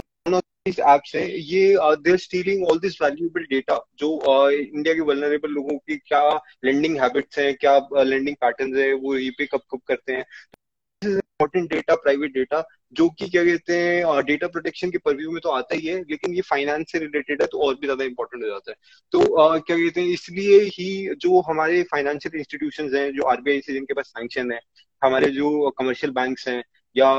[0.68, 4.10] apps है ये they're stealing all this valuable data जो
[4.52, 6.22] इंडिया के वल्नरेबल लोगों की क्या
[6.66, 10.26] लेंडिंग हैबिट्स हैं क्या लेंडिंग पैटर्न्स है वो यहीं पे कब कब करते हैं।
[11.42, 15.50] इम्पोर्टेंट डेटा प्राइवेट डेटा जो कि क्या कहते हैं डेटा प्रोटेक्शन के परव्यू में तो
[15.50, 18.50] आता ही है लेकिन ये फाइनेंस से रिलेटेड है तो और भी ज़्यादा इंपॉर्टेंट हो
[18.50, 18.76] जाता है।
[19.14, 23.74] तो uh, क्या कहते हैं इसलिए ही जो हमारे फाइनेंशियल इंस्टीट्यूशन हैं जो आरबीआई से
[23.74, 24.60] जिनके पास सैंक्शन है
[25.02, 26.64] हमारे जो कमर्शियल बैंक्स हैं
[26.96, 27.14] या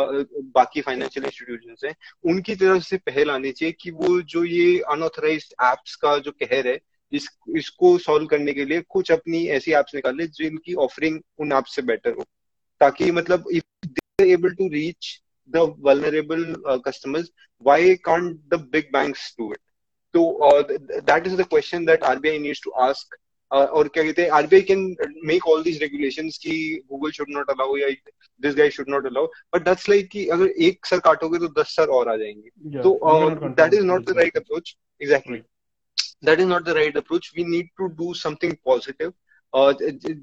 [0.54, 5.48] बाकी फाइनेंशियल इंस्टीट्यूशन हैं उनकी तरफ़ से पहल आनी चाहिए कि वो जो ये अनऑथराइज
[5.64, 6.78] एप्स का जो कहर है
[7.12, 11.74] इस इसको सॉल्व करने के लिए कुछ अपनी ऐसी एप्स निकाले जिनकी ऑफरिंग उन एप्स
[11.76, 12.24] से बेटर हो।
[12.80, 13.48] ताकि मतलब
[14.19, 17.31] if they able to reach the vulnerable customers
[17.65, 19.59] why can't the big banks do it
[20.13, 20.61] तो
[21.01, 23.15] that is the question that RBI needs to ask
[23.51, 27.77] और क्या कहते हैं RBI can make all these regulations कि Google should not allow
[27.77, 27.89] या
[28.41, 31.75] this guy should not allow but that's like कि अगर एक सर काटोगे तो दस
[31.75, 32.99] सर और आ जाएंगे तो
[33.49, 35.37] that is not the right approach exactly
[36.25, 37.87] that is not the right approach we need to
[39.52, 39.74] Uh,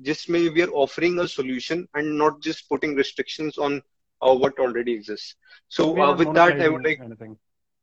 [0.01, 3.81] just maybe we are offering a solution and not just putting restrictions on
[4.21, 5.35] uh, what already exists.
[5.69, 7.01] So uh, with that, I would like.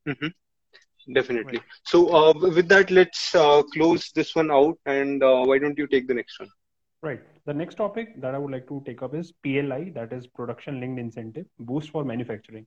[0.08, 1.12] Mm-hmm.
[1.12, 1.58] Definitely.
[1.58, 1.66] Right.
[1.84, 3.30] So with that, let's
[3.72, 6.48] close this one out, and why don't you take the next one?
[7.02, 7.20] Right.
[7.44, 10.80] The next topic that I would like to take up is PLI, that is production
[10.80, 12.66] linked incentive boost for manufacturing.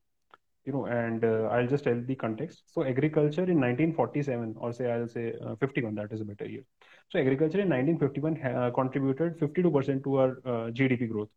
[0.68, 2.64] You know, and uh, I'll just tell the context.
[2.68, 6.64] So agriculture in 1947, or say I'll say uh, 51, that is a better year.
[7.10, 10.32] So agriculture in 1951 uh, contributed 52% to our
[10.72, 11.30] GDP growth.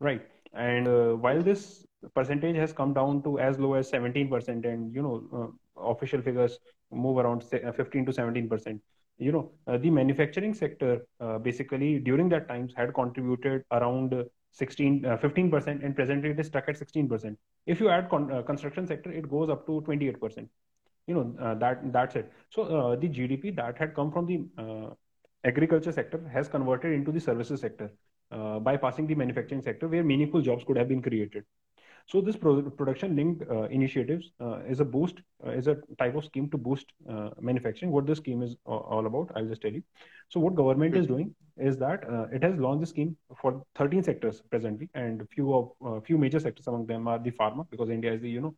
[0.00, 0.22] Right.
[0.54, 5.54] And while this percentage has come down to as low as 17%, and you know
[5.76, 6.58] official figures
[6.90, 8.80] move around uh, 15 to 17 percent
[9.18, 14.14] you know uh, the manufacturing sector uh, basically during that times had contributed around
[14.52, 17.38] 16 uh, 15 percent and presently it is stuck at 16 percent.
[17.66, 20.48] If you add con- uh, construction sector it goes up to 28 percent.
[21.06, 22.30] You know uh, that that's it.
[22.50, 24.96] So the gdp that had come from the
[25.44, 27.90] agriculture sector has converted into the services sector
[28.32, 31.44] bypassing the manufacturing sector where meaningful jobs could have been created.
[32.06, 36.14] So this pro- production linked uh, initiatives uh, is a boost, uh, is a type
[36.14, 37.92] of scheme to boost uh, manufacturing.
[37.92, 39.82] What this scheme is all about, I'll just tell you.
[40.28, 44.02] So what government is doing is that uh, it has launched the scheme for 13
[44.02, 47.90] sectors presently, and few of uh, few major sectors among them are the pharma, because
[47.90, 48.54] India is the you know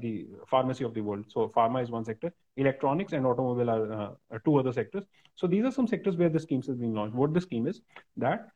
[0.00, 1.24] the pharmacy of the world.
[1.28, 5.04] So pharma is one sector, electronics and automobile are, are two other sectors.
[5.34, 7.14] So these are some sectors where the schemes is being launched.
[7.14, 7.80] What the scheme is
[8.16, 8.48] that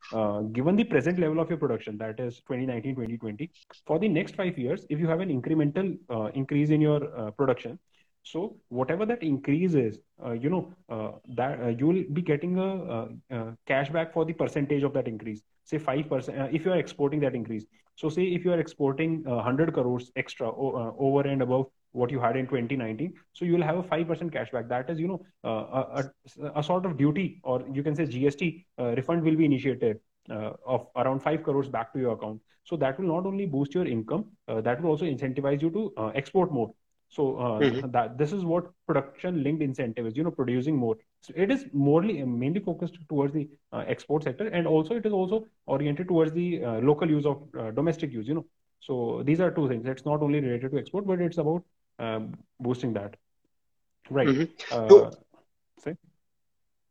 [0.52, 3.50] given the present level of your production, that is 2019, 2020,
[3.86, 7.30] for the next five years, if you have an incremental uh, increase in your uh,
[7.30, 7.78] production,
[8.24, 12.58] so whatever that increase is, uh, you know, uh, that uh, you will be getting
[12.58, 15.42] a, a, a, cash back for the percentage of that increase.
[15.64, 17.66] Say five percent uh, if you are exporting that increase.
[17.96, 22.36] So say if you are exporting 100 crores extra over and above what you had
[22.36, 26.58] in 2019 so you will have a 5% cashback that is you know uh, a,
[26.58, 30.50] a, sort of duty or you can say gst uh, refund will be initiated uh,
[30.66, 33.86] of around 5 crores back to your account so that will not only boost your
[33.86, 36.74] income uh, that will also incentivize you to uh, export more
[37.13, 37.89] so uh, mm-hmm.
[37.91, 41.65] that this is what production linked incentive is you know producing more so it is
[41.73, 46.31] morely mainly focused towards the uh, export sector and also it is also oriented towards
[46.33, 47.41] the uh, local use of
[47.75, 48.45] domestic use you know
[48.79, 51.63] so these are two things it's not only related to export but it's about
[52.59, 53.15] boosting that
[54.09, 54.87] right mm-hmm.
[54.89, 55.11] so,
[55.83, 55.95] say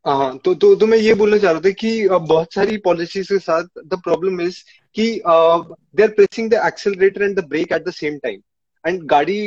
[0.07, 3.39] हाँ तो तो तो मैं ये बोलना चाह रहा था कि बहुत सारी पॉलिसीज के
[3.39, 4.63] साथ द प्रॉब्लम इज
[4.95, 8.41] कि they are pressing the accelerator and the brake at the same time
[8.86, 9.38] and गाड़ी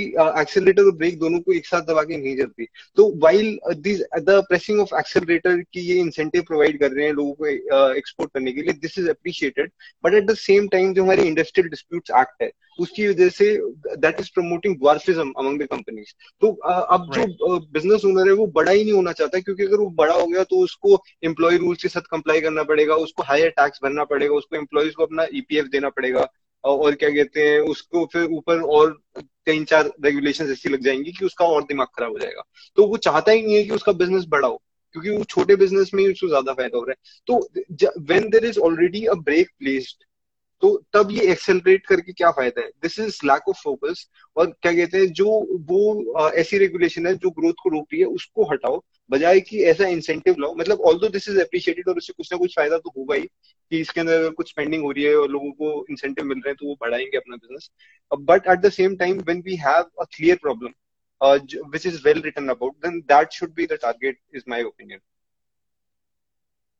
[0.40, 4.42] एक्सेलरेटर और ब्रेक दोनों को एक साथ दबा के नहीं चलती तो while this the
[4.48, 8.52] pressing of accelerator की ये इंसेंटिव प्रोवाइड कर रहे हैं लोगों को एक्सपोर्ट uh, करने
[8.52, 9.70] के लिए this is appreciated
[10.04, 13.46] but at the same time जो हमारे इंडस्ट्रियल डिस्प्यूट्स एक्ट है उसकी वजह से
[13.96, 17.28] that is promoting dwarfism among the companies तो uh, अब right.
[17.28, 20.14] जो बिज़नेस uh, ओनर है वो बड़ा ही नहीं होना चाहता क्योंकि अगर वो बड़ा
[20.14, 24.04] हो गया तो उसको एम्प्लॉय रूल्स के साथ कंप्लाई करना पड़ेगा उसको हायर टैक्स भरना
[24.04, 26.26] पड़ेगा उसको एम्प्लॉयज़ को अपना ईपीएफ e देना पड़ेगा।
[26.66, 31.24] और क्या कहते हैं, उसको फिर ऊपर और तीन चार रेगुलेशन ऐसी लग जाएँगी कि
[31.24, 32.42] उसका और दिमाग खराब हो जाएगा।
[32.78, 34.60] तो वो चाहता ही नहीं है कि उसका बिज़नेस बड़ा हो,
[34.94, 38.44] क्योंकि वो छोटे बिज़नेस में ही उसको ज़्यादा फ़ायदा हो रहा है। तो when there
[38.46, 40.04] is already a brake placed
[40.62, 42.68] तो तब ये एक्सेलरेट करके क्या फ़ायदा है?
[42.82, 45.26] This is lack of focus और क्या कहते हैं, जो
[45.64, 49.86] वो ऐसी रेगुलेशन है जो ग्रोथ को रोक रही है, उसको हटाओ। बजाय कि ऐसा
[49.88, 52.92] इंसेंटिव लाओ मतलब ऑल दो दिस इज़ अप्रिशिएटेड और उससे कुछ ना कुछ फ़ायदा तो
[52.96, 53.22] होगा ही
[53.70, 56.50] कि इसके अंदर अगर कुछ स्पेंडिंग हो रही है और लोगों को इंसेंटिव मिल रहे
[56.50, 57.70] हैं तो वो बढ़ाएँगे अपना business
[58.30, 62.48] but at the same time when we have a clear problem which is well written
[62.48, 65.00] about then that should be the target is my opinion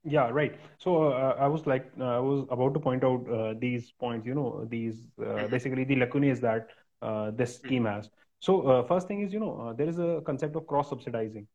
[0.07, 3.55] yeah right so uh, i was like uh, i was about to point out uh,
[3.63, 5.51] these points you know these uh, mm-hmm.
[5.55, 6.69] basically the lacunae that
[7.03, 7.67] uh, this mm-hmm.
[7.67, 8.09] scheme has
[8.43, 11.47] so uh, first thing is you know there is a concept of cross subsidizing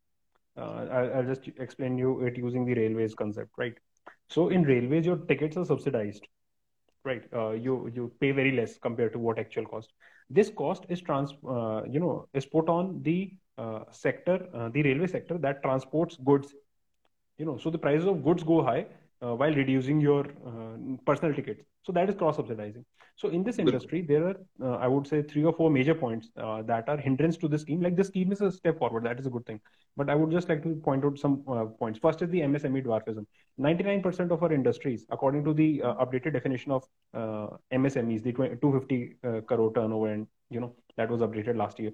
[0.62, 3.74] Uh, I'll, I'll, just explain you it using the railways concept right?
[4.30, 6.28] So in railways your tickets are subsidized
[7.04, 7.24] right?
[7.34, 9.94] Uh, you you pay very less compared to what actual cost.
[10.30, 13.34] This cost is trans uh, you know is put on the
[13.92, 14.38] sector
[14.74, 16.54] the railway sector that transports goods.
[17.38, 18.86] You know so the prices of goods go high
[19.22, 21.64] uh, while reducing your uh, personal tickets.
[21.84, 25.22] So that is cross subsidizing so in this industry there are uh, i would say
[25.22, 27.82] three or four major points uh, that are hindrance to the scheme.
[27.82, 29.04] Like the scheme is a step forward.
[29.06, 29.60] That is a good thing.
[29.98, 32.00] But i would just like to point out some uh, points.
[32.00, 33.26] First is the msme dwarfism.
[33.60, 36.84] 99% of our industries according to the uh, updated definition of
[37.80, 39.16] msmes the 250
[39.48, 41.92] crore turnover and you know that was updated last year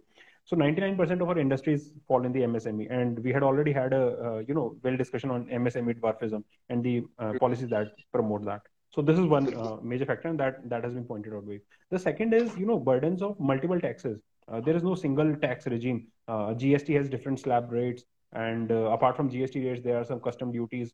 [0.48, 4.04] so 99% of our industries fall in the MSME, and we had already had a
[4.28, 8.62] uh, you know well discussion on MSME dwarfism and the uh, policies that promote that.
[8.96, 11.44] So this is one uh, major factor, and that that has been pointed out.
[11.92, 14.22] The second is you know burdens of multiple taxes.
[14.48, 16.08] Uh, there is no single tax regime.
[16.30, 20.22] Uh, GST has different slab rates, and uh, apart from GST rates, there are some
[20.22, 20.94] custom duties,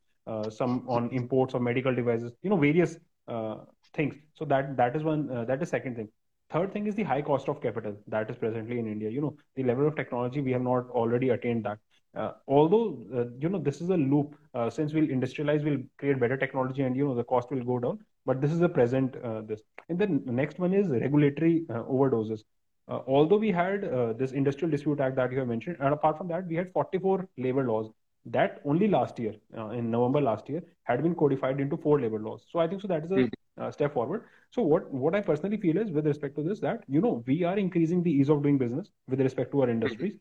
[0.50, 2.32] some on imports of medical devices.
[2.42, 2.98] You know various
[3.92, 4.16] things.
[4.34, 6.08] So that that is one that is second thing
[6.54, 9.10] third thing is the high cost of capital that is presently in india.
[9.10, 11.78] You know the level of technology we have not already attained that.
[12.16, 12.84] Uh, although
[13.20, 16.82] uh, you know this is a loop uh, since we'll industrialize we'll create better technology
[16.82, 19.62] and you know the cost will go down but this is the present uh, this.
[19.88, 22.44] And then the next one is regulatory uh, overdoses.
[22.88, 23.82] Uh, although we had
[24.18, 27.28] this industrial dispute act that you have mentioned and apart from that we had 44
[27.38, 27.90] labor laws
[28.24, 29.34] that only last year
[29.72, 32.88] in november last year had been codified into four labor laws so i think so
[32.88, 33.70] that is a hmm.
[33.70, 37.00] step forward so what what I personally feel is with respect to this that you
[37.00, 40.14] know we are increasing the ease of doing business with respect to our industries.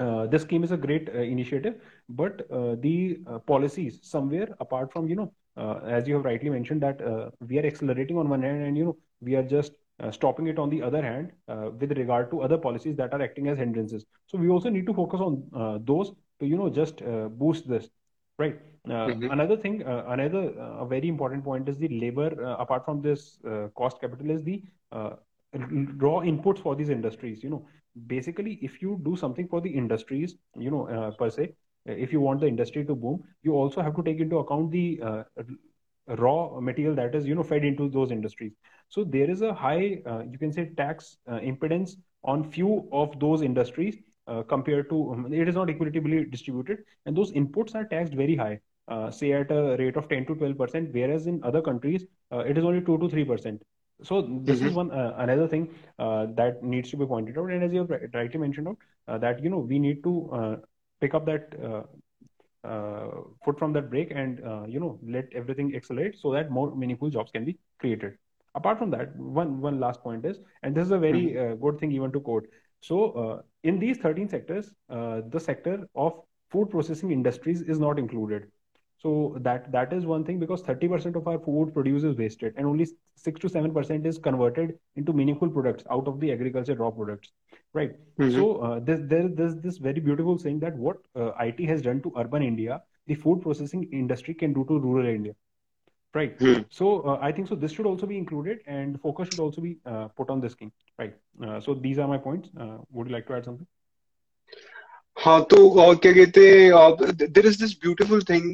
[0.00, 1.76] Uh, this scheme is a great uh, initiative,
[2.08, 6.50] but uh, the uh, policies somewhere apart from you know uh, as you have rightly
[6.50, 9.72] mentioned that uh, we are accelerating on one hand and you know we are just
[10.10, 11.30] stopping it on the other hand
[11.80, 14.04] with regard to other policies that are acting as hindrances.
[14.26, 16.10] So we also need to focus on those
[16.42, 17.02] to you know just
[17.42, 17.88] boost this
[18.44, 19.30] right uh, mm-hmm.
[19.30, 22.30] Another thing, uh, another uh, very important point is the labor.
[22.58, 23.38] apart from this
[23.76, 27.42] cost capital, is the raw inputs for these industries.
[27.44, 27.66] You know,
[28.06, 31.54] basically, if you do something for the industries, you know, per se,
[31.86, 35.00] if you want the industry to boom, you also have to take into account the
[36.08, 38.52] raw material that is you know fed into those industries
[38.88, 41.92] so there is a high uh, you can say tax uh, impedance
[42.24, 47.16] on few of those industries uh, compared to um, it is not equitably distributed and
[47.16, 48.58] those inputs are taxed very high
[48.88, 52.38] uh, say at a rate of 10 to 12 percent whereas in other countries uh,
[52.38, 53.62] it is only 2 to 3 percent
[54.02, 54.68] so this mm-hmm.
[54.68, 57.86] is one uh, another thing uh, that needs to be pointed out and as you
[57.86, 58.76] have rightly mentioned out
[59.08, 60.56] uh, that you know we need to uh,
[61.00, 61.54] pick up that
[63.44, 67.30] foot from that brake and you know let everything accelerate so that more meaningful jobs
[67.30, 68.18] can be created
[68.54, 71.60] apart from that one one last point is and this is a very mm-hmm.
[71.64, 72.46] good thing even to quote
[72.82, 78.48] so in these 13 sectors the sector of food processing industries is not included
[79.02, 82.66] so that that is one thing because 30% of our food produce is wasted and
[82.66, 87.32] only 6 to 7% is converted into meaningful products out of the agriculture raw products.
[87.72, 87.96] Right.
[88.20, 88.36] Mm-hmm.
[88.36, 92.00] So uh, there, there, there's this very beautiful saying that what uh, IT has done
[92.02, 95.34] to urban India, the food processing industry can do to rural India.
[96.14, 96.38] Right.
[96.38, 96.62] Mm-hmm.
[96.70, 97.54] So uh, I think so.
[97.54, 100.72] This should also be included, and focus should also be uh, put on this thing.
[100.98, 101.14] Right.
[101.42, 102.50] Uh, so these are my points.
[102.58, 103.66] Uh, would you like to add something?
[105.16, 105.56] हाँ तो
[106.02, 108.44] क्या कहते हैं there is this beautiful thing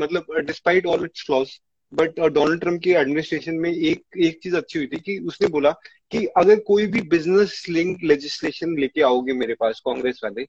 [0.00, 1.50] मतलब despite all its flaws
[1.92, 5.70] but Donald Trump की administration में एक एक चीज़ अच्छी हुई थी कि उसने बोला
[6.12, 10.44] कि अगर कोई भी बिज़नेस लिंक लेजिस्लेशन लेके आओगे मेरे पास कांग्रेस वाले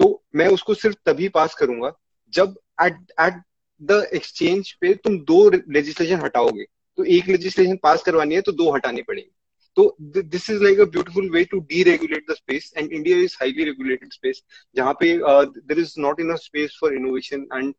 [0.00, 1.92] तो मैं उसको सिर्फ़ तभी पास करूँगा
[2.32, 2.54] जब
[2.84, 3.42] एट एट
[3.80, 6.64] द एक्सचेंज पे तुम दो लेजिस्लेशन हटाओगे।
[6.98, 9.30] तो एक लेजिस्लेशन पास करवानी है तो दो हटानी पड़ेगी।
[9.76, 13.64] तो this is like a beautiful way to deregulate the space and India is highly
[13.64, 14.42] regulated space
[14.76, 17.74] जहाँ पे there is not in space for innovation and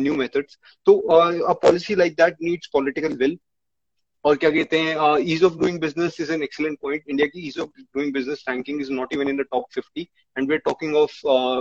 [0.00, 3.38] new methods तो a policy like that needs political will
[4.24, 7.58] और क्या कहते हैं ease of doing business is an excellent point India की ease
[7.58, 10.02] of doing business ranking is not even in the top fifty
[10.36, 11.20] and we are talking of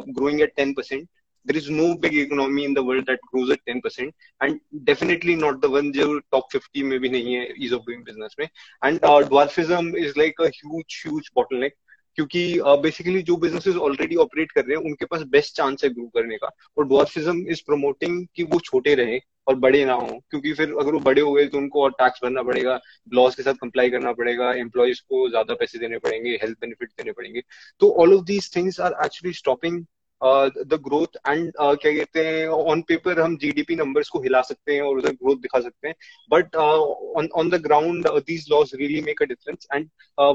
[0.10, 1.08] growing at ten percent
[1.46, 4.12] there is no big economy in the world that grows at 10%
[4.42, 8.04] and definitely not the one जो top 50 में भी नहीं है ease of doing
[8.08, 8.48] business में.
[8.86, 11.78] And uh, dwarfism is like a huge huge bottleneck
[12.16, 15.90] क्योंकि basically uh, जो businesses already operate कर रहे हैं उनके पास बेस्ट चांस है
[15.90, 16.50] ग्रो करने का.
[16.78, 20.94] और डॉर्फिज्म इज़ प्रमोटिंग कि वो छोटे रहे और बड़े ना हो क्योंकि फिर अगर
[20.94, 22.80] वो बड़े हो गए तो उनको और टैक्स भरना पड़ेगा
[23.14, 27.12] लॉज के साथ कंप्लाई करना पड़ेगा एम्प्लॉयज़ को ज़्यादा पैसे देने पड़ेंगे हेल्थ बेनिफिट देने
[27.12, 27.42] पड़ेंगे.
[27.80, 29.86] तो all of these things are actually stopping
[30.22, 34.82] the growth and क्या कहते हैं ऑन पेपर हम जीडीपी नंबर्स को हिला सकते हैं
[34.82, 35.96] और उधर ग्रोथ दिखा सकते हैं.
[36.32, 39.90] But on the ground these laws really make a difference and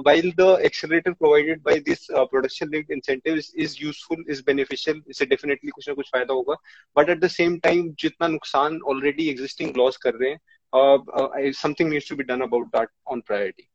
[0.07, 5.71] while the accelerator provided by this production linked incentive is useful is beneficial इससे डेफिनेटली
[5.71, 6.55] कुछ ना कुछ फ़ायदा होगा.
[6.97, 12.09] But at the same time जितना नुकसान ऑलरेडी एग्जिस्टिंग लॉस कर रहे हैं something needs
[12.09, 13.69] to be done about that on priority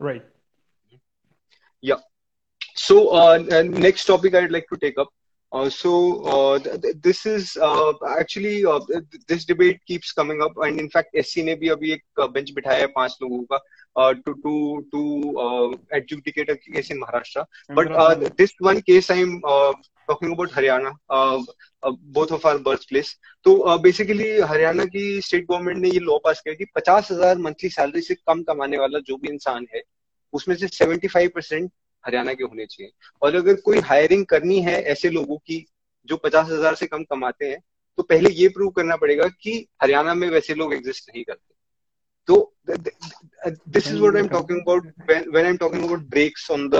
[0.00, 0.30] right
[1.82, 1.96] या
[2.82, 5.08] So uh, next topic I'd like to take up.
[5.52, 5.90] Uh, so
[6.24, 8.80] uh, th- this is uh, actually uh,
[9.28, 12.78] this debate keeps coming up, and in fact, SC ने भी अभी एक bench बिठाया
[12.78, 13.58] है पाँच लोगों का
[13.96, 14.54] uh, to to
[14.94, 15.02] to
[15.38, 17.44] uh, adjudicate a case in Maharashtra.
[17.68, 19.72] But uh, this one case I'm uh,
[20.08, 21.42] talking about Haryana, uh,
[21.82, 23.14] uh, both of our birthplace.
[23.46, 27.38] तो uh, basically हरियाणा की स्टेट गवर्नमेंट ने ये law पास किया कि पचास हज़ार
[27.38, 29.82] monthly salary से कम कमाने वाला जो भी इंसान है
[30.32, 31.70] उसमें से सेवेंटी फाइव परसेंट
[32.04, 32.90] हरियाणा के होने चाहिए।
[33.22, 35.64] और अगर कोई हायरिंग करनी है ऐसे लोगों की
[36.08, 37.60] जो पचास हज़ार से कम कमाते हैं
[37.98, 41.54] तो पहले ये प्रूव करना पड़ेगा कि हरियाणा में वैसे लोग एग्जिस्ट नहीं करते।
[42.28, 46.68] तो this is what I am talking about when I am talking about brakes on
[46.68, 46.74] the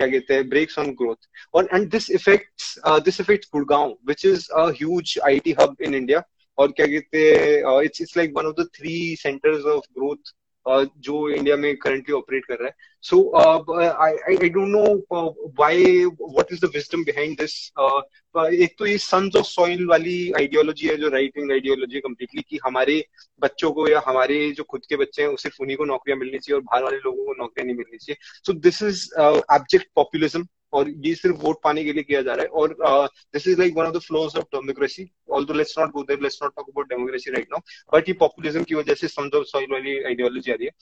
[0.00, 4.48] क्या कहते हैं ब्रेक्स ऑन ग्रोथ और and this affects this affects Gurgaon which is
[4.52, 6.22] a huge IT hub in India
[6.58, 10.32] और क्या कहते हैं it's it's like one of the three centres of growth
[10.66, 12.74] जो India में करंटली ऑपरेट कर रहा है.
[13.04, 14.84] So I don't know
[15.58, 17.56] why what is the wisdom behind this
[18.36, 22.58] एक तो ये सन्स ऑफ़ सॉइल वाली आइडियोलॉजी है, जो राइट विंग आइडियोलॉजी कंप्लीटली कि
[22.64, 23.04] हमारे
[23.42, 26.56] बच्चों को या हमारे जो खुद के बच्चे हैं सिर्फ़ उन्हीं को नौकरियाँ मिलनी चाहिए
[26.56, 28.16] और बाहर वाले लोगों को नौकरियाँ नहीं मिलनी चाहिए.
[28.46, 29.08] So this is
[29.54, 33.48] abject populism और ये सिर्फ़ वोट पाने के लिए किया जा रहा है। और this
[33.48, 36.54] is like one of the flaws of democracy although let's not go there let's not
[36.56, 37.60] talk about democracy right now
[37.94, 40.72] but ये पॉपुलिज्म की वजह से समझो सॉइल वाली आइडियोलॉजी आ रही है।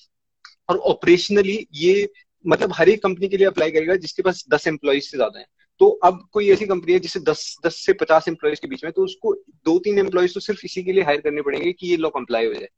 [0.69, 2.09] और ऑपरेशनली ये
[2.45, 5.47] मतलब हर एक कंपनी के लिए अप्लाई करेगा जिसके पास दस एम्प्लॉयज़ से ज़्यादा है।
[5.81, 8.93] तो अब कोई ऐसी कंपनी है जिसे दस दस से पचास एम्प्लॉयज़ के बीच में
[8.93, 9.35] तो उसको
[9.67, 12.47] दो तीन एम्प्लॉयज़ तो सिर्फ़ इसी के लिए हायर करने पड़ेंगे कि ये लॉ कंप्लाई
[12.47, 12.69] हो जाए।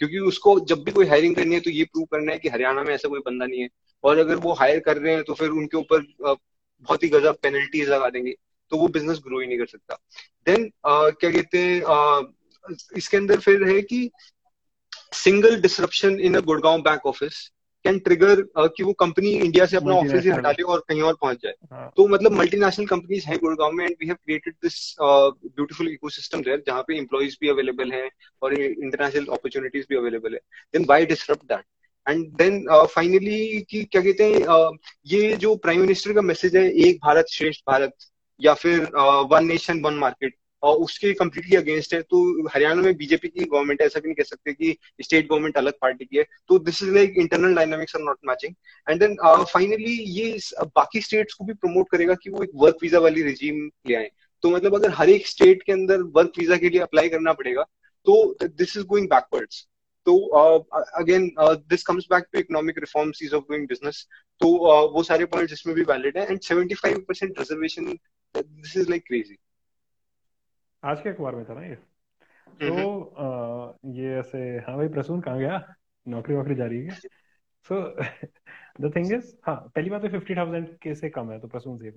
[0.00, 2.82] क्योंकि उसको जब भी कोई हायरिंग करनी है तो ये प्रूव करना है कि हरियाणा
[2.82, 3.68] में ऐसा कोई बंदा नहीं है।
[4.04, 6.00] और अगर वो हायर कर रहे हैं तो फिर उनके ऊपर
[6.82, 8.34] बहुत ही गजब पेनल्टीज लगा देंगे
[8.72, 9.98] तो वो बिज़नेस ग्रो ही नहीं कर सकता।
[10.46, 14.10] देन uh, क्या कहते हैं uh, इसके अंदर फिर है कि
[15.14, 17.50] single disruption in a Gurgaon bank office
[17.84, 21.14] can trigger कि वो कंपनी इंडिया से अपना ऑफ़िस ही हटा ले और कहीं और
[21.14, 21.90] पहुँच जाए। हाँ.
[21.96, 26.62] तो मतलब मल्टीनेशनल कंपनीज़ हैं गुड़गांव में and we have created this beautiful ecosystem there
[26.66, 28.08] जहाँ पे एम्प्लॉयज़ भी अवेलेबल हैं
[28.42, 30.40] और इंटरनेशनल अपॉर्चुनिटीज़ भी अवेलेबल है।
[30.74, 31.64] Then by disrupt that
[32.08, 34.76] and then finally कि क्या कहते हैं uh,
[35.06, 37.94] ये जो प्राइम मिनिस्टर का मैसेज है एक भारत श्रेष्ठ भारत
[38.40, 38.88] या फिर
[39.32, 43.80] वन नेशन वन मार्केट और उसके कम्प्लीटली अगेंस्ट है तो हरियाणा में बीजेपी की गवर्नमेंट
[43.80, 46.90] ऐसा भी नहीं कह सकते कि स्टेट गवर्नमेंट अलग पार्टी की है तो this is
[46.90, 48.54] like internal dynamics are not matching
[48.88, 49.16] and then
[49.52, 53.70] finally ये बाकी स्टेट्स को भी प्रमोट करेगा कि वो एक वर्क वीज़ा वाली रिजीम
[53.88, 54.10] ले आए।
[54.42, 57.62] तो मतलब अगर हर एक स्टेट के अंदर वर्क वीज़ा के लिए अप्लाई करना पड़ेगा
[58.06, 59.66] तो दिस इज़ गोइंग बैकवर्ड्स
[60.06, 60.16] तो
[61.00, 64.06] again this comes back to economic reforms ease of doing business
[64.40, 67.98] तो uh, वो सारे पॉइंट्स इसमें भी वैलिड है and 75 percent reservation
[68.34, 69.36] this is like crazy
[70.82, 71.74] आज के अखबार में था ना ये?
[72.46, 75.74] तो आ, ये ऐसे हाँ भाई प्रसून कहाँ गया?
[76.06, 76.94] नौकरी वोकरी जा रही है
[77.66, 77.80] सो
[78.80, 81.78] द थिंग इज़ हाँ पहली बात तो फिफ्टी थाउज़ेंड के से कम है तो प्रसून
[81.78, 81.90] से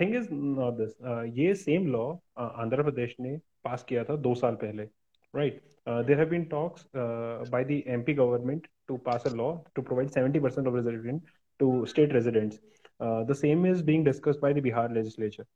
[0.00, 0.96] थिंग इज़ नॉट दिस
[1.38, 2.04] ये सेम लॉ
[2.38, 4.88] आंध्र प्रदेश ने पास किया था दो साल पहले।
[5.33, 9.63] right uh, there have been talks uh, by the mp government to pass a law
[9.75, 11.21] to provide 70% of reservation
[11.59, 12.59] to state residents
[12.99, 15.47] uh, the same is being discussed by the bihar legislature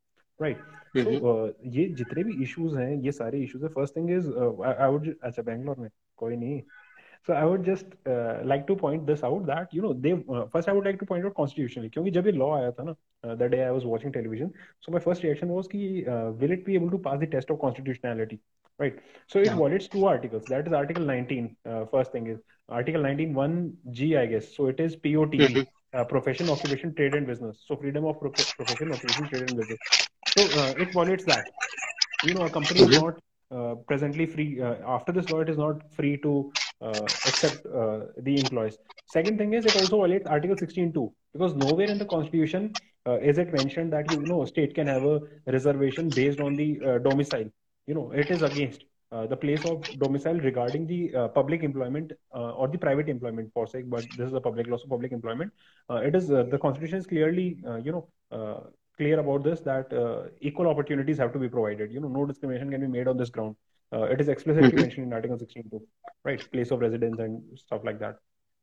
[0.42, 0.58] right
[0.98, 1.32] so
[1.74, 4.28] ये जितने भी issues हैं ये सारे issues है first thing is
[4.68, 6.62] I would अच्छा बैंगलोर में कोई नहीं
[7.28, 10.46] So I would just uh, like to point this out that you know they uh,
[10.54, 12.96] first I would like to point out constitutionally क्योंकि जब ये law आया था ना
[13.26, 14.50] uh, the day I was watching television
[14.86, 15.82] so my first reaction was कि
[16.14, 18.40] uh, will it be able to pass the test of constitutionality
[18.79, 19.57] right so it yeah.
[19.57, 24.17] violates two articles that is article 19 uh, first thing is article 19 1 G
[24.17, 25.99] I guess so it is POTB mm-hmm.
[25.99, 29.79] uh, profession occupation trade and business so freedom of pro- profession occupation trade and business
[30.29, 31.47] so uh, it violates that
[32.25, 32.93] you know a company mm-hmm.
[32.93, 33.15] is not
[33.53, 36.53] uh, presently free uh, after this law it is not free to
[36.83, 38.77] uh, accept uh, the employees.
[39.07, 42.73] Second thing is it also violates Article 16.2 because nowhere in the Constitution
[43.07, 47.01] uh, is it mentioned that you know state can have a reservation based on the
[47.05, 47.49] domicile.
[47.87, 48.85] You know it is against.
[49.13, 53.49] Uh, the place of domicile regarding the uh, public employment uh, or the private employment
[53.55, 55.53] for sake, but this is a public law, so public employment.
[56.09, 59.93] it is the constitution is clearly, you know, clear about this that
[60.41, 61.93] equal opportunities have to be provided.
[61.93, 63.55] You know, no discrimination can be made on this ground.
[63.93, 64.81] Uh, it is explicitly mm-hmm.
[64.81, 65.81] mentioned in Article 16.2,
[66.25, 66.53] right?
[66.53, 68.17] Place of residence and stuff like that.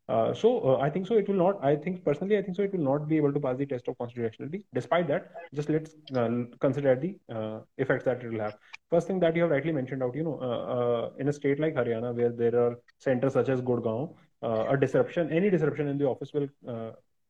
[0.10, 1.16] Uh, so uh, I think so.
[1.16, 1.64] It will not.
[1.64, 2.64] I think personally, I think so.
[2.64, 4.66] It will not be able to pass the test of constitutionality.
[4.74, 6.30] Despite that, just let's uh,
[6.60, 8.58] consider the uh, effects that it will have.
[8.90, 11.76] First thing that you have rightly mentioned out, you know, uh, in a state like
[11.76, 16.34] Haryana where there are centers such as Gurgaon, a disruption, any disruption in the office
[16.34, 16.50] will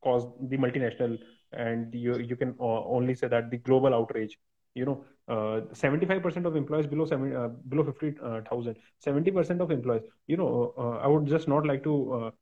[0.02, 1.16] cause the multinational,
[1.52, 4.36] and you you can only say that the global outrage
[4.74, 10.36] you know uh, 75% of employees below 70, uh, below 50000 70% of employees you
[10.36, 12.32] know i would just not like to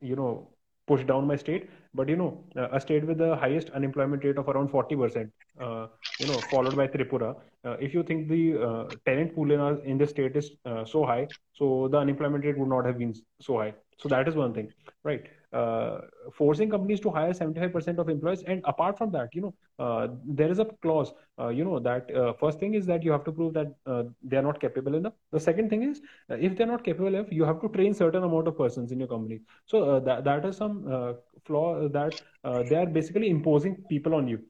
[0.00, 0.48] you know
[0.86, 1.68] push down my state.
[1.94, 5.30] But you know uh, a state with the highest unemployment rate of around 40%
[5.60, 5.86] uh,
[6.18, 7.36] you know followed by tripura
[7.80, 10.50] if you think the talent pool in, in the state is
[10.84, 13.74] so high so the unemployment rate would not have been so high.
[13.98, 14.72] So that is one thing
[15.04, 15.24] right?
[15.52, 16.00] Uh,
[16.34, 20.50] forcing companies to hire 75% of employees and apart from that you know uh, there
[20.50, 23.32] is a clause uh, you know that uh, first thing is that you have to
[23.32, 25.12] prove that uh, they are not capable enough.
[25.32, 28.24] The second thing is uh, if they're not capable enough you have to train certain
[28.24, 29.40] amount of persons in your company.
[29.66, 32.20] So that, that is some flaw that
[32.68, 34.40] they are basically imposing people on you.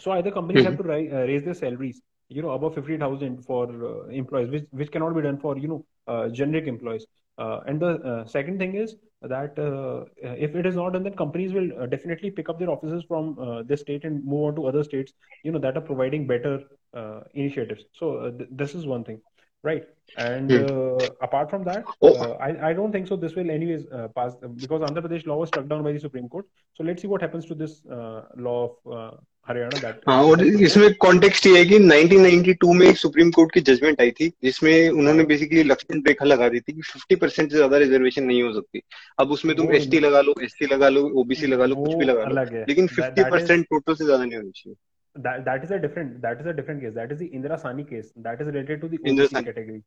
[0.00, 0.76] So either companies mm-hmm.
[0.76, 5.14] have to ri- raise their salaries you know above 50000 for employees which, which cannot
[5.14, 7.06] be done for you know generic employees.
[7.36, 8.94] Uh, and the uh, second thing is
[9.28, 12.70] that uh, if it is not done, then companies will uh, definitely pick up their
[12.70, 15.12] offices from uh, this state and move on to other states,
[15.42, 16.60] you know, that are providing better
[16.94, 17.84] uh, initiatives.
[17.92, 19.20] So th- this is one thing,
[19.62, 19.84] right?
[20.16, 20.98] And hmm.
[21.22, 22.32] apart from that, oh.
[22.34, 23.16] I, I don't think so.
[23.16, 26.46] This will anyways pass because Andhra Pradesh law was struck down by the Supreme Court.
[26.74, 29.18] So let's see what happens to this law of
[29.48, 34.00] Haryana हाँ और इसमें context ये है कि 1992 में एक supreme court की judgement
[34.00, 37.78] आई थी जिसमें उन्होंने बेसिकली लक्ष्मण रेखा लगा दी थी कि 50 परसेंट से ज़्यादा
[37.78, 38.82] रिजर्वेशन नहीं हो सकती।
[39.20, 42.24] अब उसमें तुम एसटी लगा लो एसटी लगा लो ओबीसी लगा लो कुछ भी लगा
[42.24, 44.76] लो। लेकिन फिफ्टी परसेंट टोटल से ज़्यादा नहीं होनी चाहिए।
[45.16, 46.94] That that is a different that is a different case.
[46.94, 48.08] That is the indira sani case.
[48.22, 49.82] That is related to the OBC category.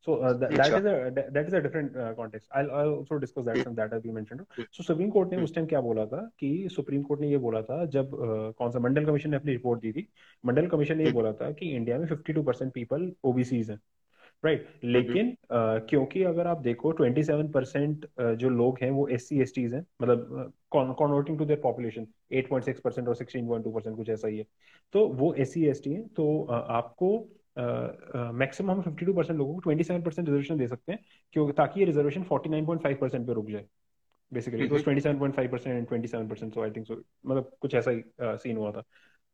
[0.00, 2.48] So uh, th- that is a that is a different uh, context.
[2.54, 4.46] I'll, I'll also discuss that from that as you mentioned.
[4.70, 7.62] So Supreme Court ने उस time क्या बोला था कि supreme court ने ये बोला
[7.62, 10.08] था जब uh, कौन सा मंडल कमीशन ने अपनी रिपोर्ट दी थी
[10.46, 13.80] मंडल कमीशन ने ये बोला था कि इंडिया में 52 परसेंट पीपल ओबीसीज हैं
[14.44, 14.84] राइट right.
[14.84, 19.40] लेकिन uh, क्योंकि अगर आप देखो 27 परसेंट uh, जो लोग हैं वो एस सी
[19.40, 24.28] एस टीज हैं मतलब converting to their population 8.6 percent और 16.2 परसेंट कुछ ऐसा
[24.28, 24.46] ही है
[24.92, 29.54] तो वो एस सी एस टी है तो uh, आपको मैक्सिमम हम 52 परसेंट लोगों
[29.54, 33.50] को 27 परसेंट रिजर्वेशन दे सकते हैं क्योंकि ताकि ये रिजर्वेशन 49.5 परसेंट पे रुक
[33.50, 33.66] जाए
[34.32, 36.94] basically it was 27.5 percent and 27 percent so I think so
[37.26, 38.82] मतलब कुछ ऐसा ही सीन हुआ था।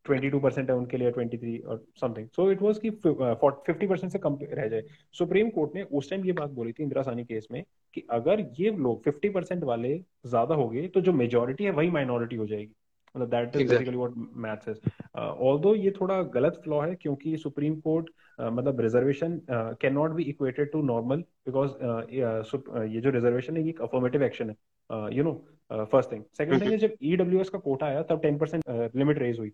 [0.06, 4.18] 22 परसेंट है उनके लिए 23 और समथिंग सो इट वाज कि 50 परसेंट से
[4.18, 4.82] कम रह जाए।
[5.14, 7.62] सुप्रीम कोर्ट ने उस टाइम ये बात बोली थी इंदिरा सानी केस में
[7.94, 9.96] कि अगर ये लोग 50 परसेंट वाले
[10.26, 12.72] ज़्यादा हो गए तो जो मेजोरिटी है वही माइनॉरिटी हो जाएगी।
[13.16, 14.12] मतलब that is basically what
[14.46, 14.78] maths is
[15.18, 20.22] although ये थोड़ा गलत फ्लॉ है क्योंकि सुप्रीम कोर्ट uh, मतलब reservation can not be
[20.24, 21.70] equated to normal because
[22.94, 24.56] ये जो रिजर्वेशन है ये एक अफर्मेटिव एक्शन है.
[25.16, 25.32] You know
[25.70, 28.64] first thing second thing जब ईडब्ल्यूएस e का कोटा आया तब टेन परसेंट
[28.96, 29.52] लिमिट रेज हुई.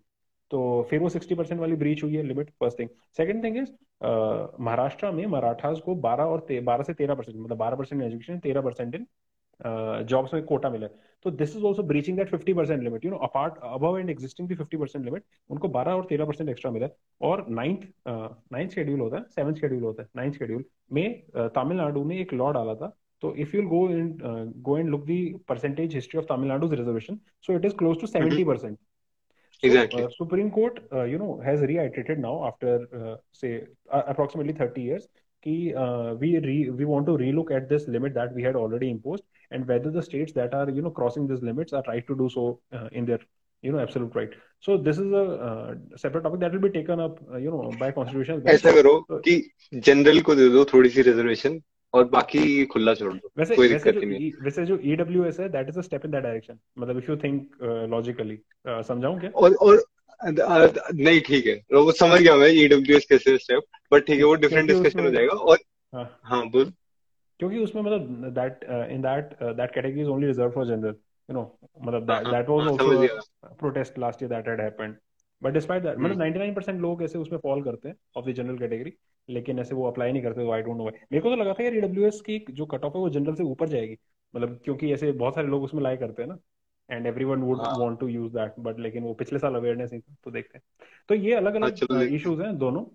[0.51, 3.69] तो फिर वो सिक्सटी परसेंट वाली ब्रीच हुई है limit first thing second thing is
[4.03, 8.61] Maharashtra में मराठास को बारह और बारह से तेरह परसेंट मतलब बारह परसेंट एजुकेशन तेरह
[8.61, 9.07] परसेंट इन
[9.65, 10.87] जॉब्स में कोटा मिला।
[11.23, 14.47] तो this is also breaching that fifty percent limit you know apart above and existing
[14.47, 16.87] the fifty percent limit उनको बारह और तेरह परसेंट एक्स्ट्रा मिला।
[17.29, 21.23] और नाइन्थ नाइन्थ शेड्यूल होता है सेवन शेड्यूल होता है नाइन्थ शेड्यूल में
[21.55, 24.17] तमिलनाडु ने एक लॉ डाला था। तो if you go in
[24.69, 28.43] go and look the percentage history of Tamil Nadu reservation so it is close to seventy
[28.43, 28.77] percent
[29.63, 30.01] Exactly.
[30.01, 33.51] So, uh, Supreme Court, uh, you know, has reiterated now after uh, say
[33.89, 35.05] approximately 30 years
[35.43, 38.89] कि uh, we re, we want to relook at this limit that we had already
[38.89, 42.15] imposed and whether the states that are you know crossing these limits are right to
[42.23, 42.45] do so
[42.77, 43.19] uh, in their
[43.63, 46.99] you know absolute right so this is a uh, separate topic that will be taken
[46.99, 48.55] up uh, you know by constitutional bench.
[48.55, 49.35] ऐसा करो तो- कि
[49.89, 51.61] general को दे दो थोड़ी सी reservation
[51.93, 55.39] और बाकी खुला छोड़ दो वैसे कोई वैसे दिक्कत जो नहीं E- वैसे जो ईडब्ल्यूएस
[55.39, 57.57] है that is a step in that direction मतलब इफ़ यू थिंक
[57.91, 58.37] लॉजिकली
[58.67, 59.83] समझाऊं क्या और और अ, अ,
[60.25, 64.67] नहीं ठीक है। वो समझ गया मैं ईडब्ल्यूएस कैसे स्टेप बट ठीक है वो डिफरेंट
[64.67, 65.57] डिस्कशन हो जाएगा और
[65.93, 66.73] हाँ। हाँ बोल।
[67.39, 70.95] क्योंकि उसमें मतलब that in that that category is only reserved for general
[71.29, 73.19] you know मतलब that was also
[73.59, 74.95] protest last year that had happened.
[75.43, 78.93] But despite that मतलब 99% लोग ऐसे उसमें फॉल करते हैं ऑफ़ द जनरल कैटेगरी
[79.29, 81.75] लेकिन ऐसे वो अप्लाई नहीं करते आई डोंट नो मेरे को तो लगा था यार
[81.75, 83.97] ईडब्ल्यूएस की जो कट ऑफ़ है वो जनरल से ऊपर जाएगी।
[84.35, 86.37] मतलब क्योंकि ऐसे बहुत सारे लोग उसमें लाई करते हैं ना।
[86.89, 90.01] एंड एवरीवन वुड हाँ। Want to use that but लेकिन वो पिछले साल अवेयरनेस नहीं
[90.01, 92.85] था तो देखते हैं। तो ये अलग हाँ, अलग हैं। इश्यूज़ हैं दोनों।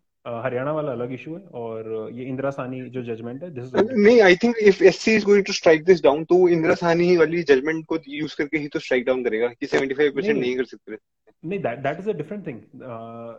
[0.45, 4.36] हरियाणा वाला अलग इशू है और ये इंदिरा सानी जो जजमेंट है दिस नहीं I
[4.36, 7.99] think if SC is going to strike this down तो इंदिरा साहनी वाली जजमेंट को
[8.09, 10.97] यूज़ करके ही तो स्ट्राइक डाउन करेगा कि 75% नहीं। नहीं। कर सकते।
[11.45, 12.61] नहीं that that is a different thing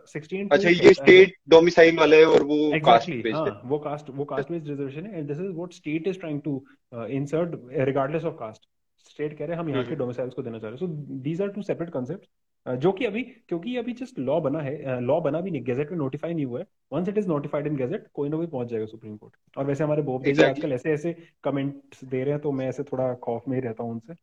[0.08, 3.78] 16 अच्छा ये स्टेट डोमिसाइल वाला है और वो कास्ट एग्जैक्टली बेस्ड है हाँ। वो
[3.78, 6.64] कास्ट वो कास्ट बेस्ड रिजर्वेशन है and this is what state is trying to
[7.06, 8.68] insert regardless of caste
[9.10, 11.42] state कह रहे हैं हम यहाँ के। डोमिसाइल्स को देना चाह रहे हैं। So these
[11.42, 12.26] are two separate concept
[12.66, 15.98] जो कि अभी क्योंकि अभी जस्ट लॉ बना है लॉ बना भी नहीं गेजेट में
[15.98, 18.86] नोटिफाई नहीं हुआ है। Once it is notified in gazette कोई ना कोई पहुँच जाएगा
[18.86, 20.44] सुप्रीम कोर्ट और वैसे हमारे बोब Exactly.
[20.44, 23.82] आजकल ऐसे ऐसे कमेंट्स दे रहे हैं तो मैं ऐसे थोड़ा खौफ में ही रहता
[23.82, 24.14] हूँ उनसे।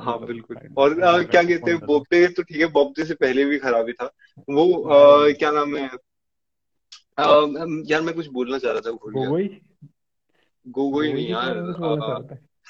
[0.00, 1.80] हाँ बिल्कुल। और not क्या कहते हैं.
[1.80, 4.10] बॉबडे तो ठीक है बॉबडे से पहले भी खराब ही था।
[4.50, 5.88] वो अ, हाँ। क्या नाम है?
[7.18, 9.48] अम, यार मैं कुछ बोलना चाह रहा था भूल गया। गोगोई
[10.68, 11.54] गोगोई गोगोई नहीं यार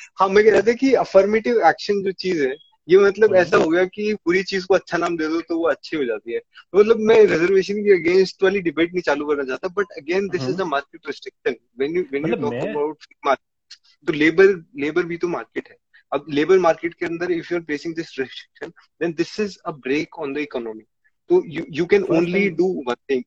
[0.02, 2.54] अ, हाँ मैं कह रहा था कि अफर्मेटिव एक्शन जो चीज़ है
[2.88, 5.58] ये मतलब हम्म। ऐसा हो गया कि पूरी चीज़ को अच्छा नाम दे दो तो
[5.58, 9.26] वो अच्छी हो जाती है। तो मतलब मैं रिजर्वेशन के अगेंस्ट वाली डिबेट नहीं चालू
[9.26, 10.56] करना चाहता but again this is.
[10.56, 13.76] The market restriction when you when you talk about market
[14.08, 15.76] तो लेबर लेबर भी तो मार्केट है।
[16.12, 19.70] अब लेबर मार्केट के अंदर if you are placing this restriction then this is a
[19.86, 20.84] brake on the economy
[21.30, 23.22] तो you you can only do one thing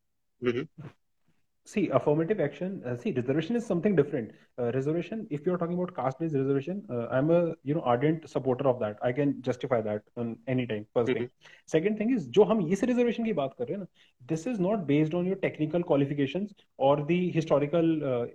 [1.66, 4.32] see affirmative action uh, see reservation is something different.
[4.60, 8.30] Uh, reservation if you're talking about caste based reservation uh, i'm a you know ardent
[8.30, 8.98] supporter of that.
[9.02, 11.22] I can justify that on any time first mm-hmm.
[11.22, 11.30] thing
[11.66, 13.86] second thing is jo hum is reservation ki baat kar rahe na
[14.34, 18.26] this is not based on your technical qualifications or the historical uh,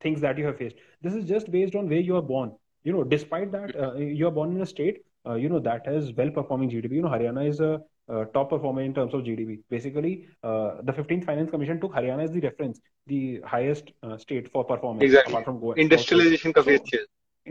[0.00, 0.76] things that you have faced.
[1.02, 2.52] This is just based on where you are born.
[2.84, 3.96] You know despite that mm-hmm.
[3.96, 6.92] uh, you are born in a state uh, you know that has well performing gdp
[6.92, 9.59] you know haryana is a uh, top performer in terms of GDP.
[9.69, 10.13] Basically,
[10.43, 14.63] uh, the 15th Finance Commission took Haryana as the reference, the highest uh, state for
[14.73, 15.33] performance Exactly.
[15.33, 15.75] apart from Goa.
[15.85, 17.05] Industrialisation काफी So- अच्छी है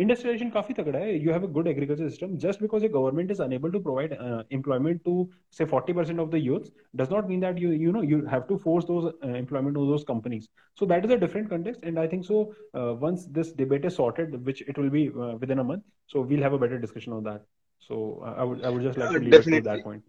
[0.04, 1.12] Industrialization काफी तगड़ा है.
[1.26, 2.34] You have a good agriculture system.
[2.42, 5.14] Just because your government is unable to provide uh, employment to
[5.58, 6.70] say 40% of the youths
[7.00, 9.86] does not mean that you you know you have to force those uh, employment to
[9.92, 10.46] those companies.
[10.82, 12.42] So that is a different context, and I think so.
[12.82, 15.82] Uh, once this debate is sorted, which it will be uh, within a month,
[16.14, 17.42] so we'll have a better discussion on that.
[17.88, 19.68] So uh, I would I would just like Uh, to leave it to definitely.
[19.72, 20.06] that point.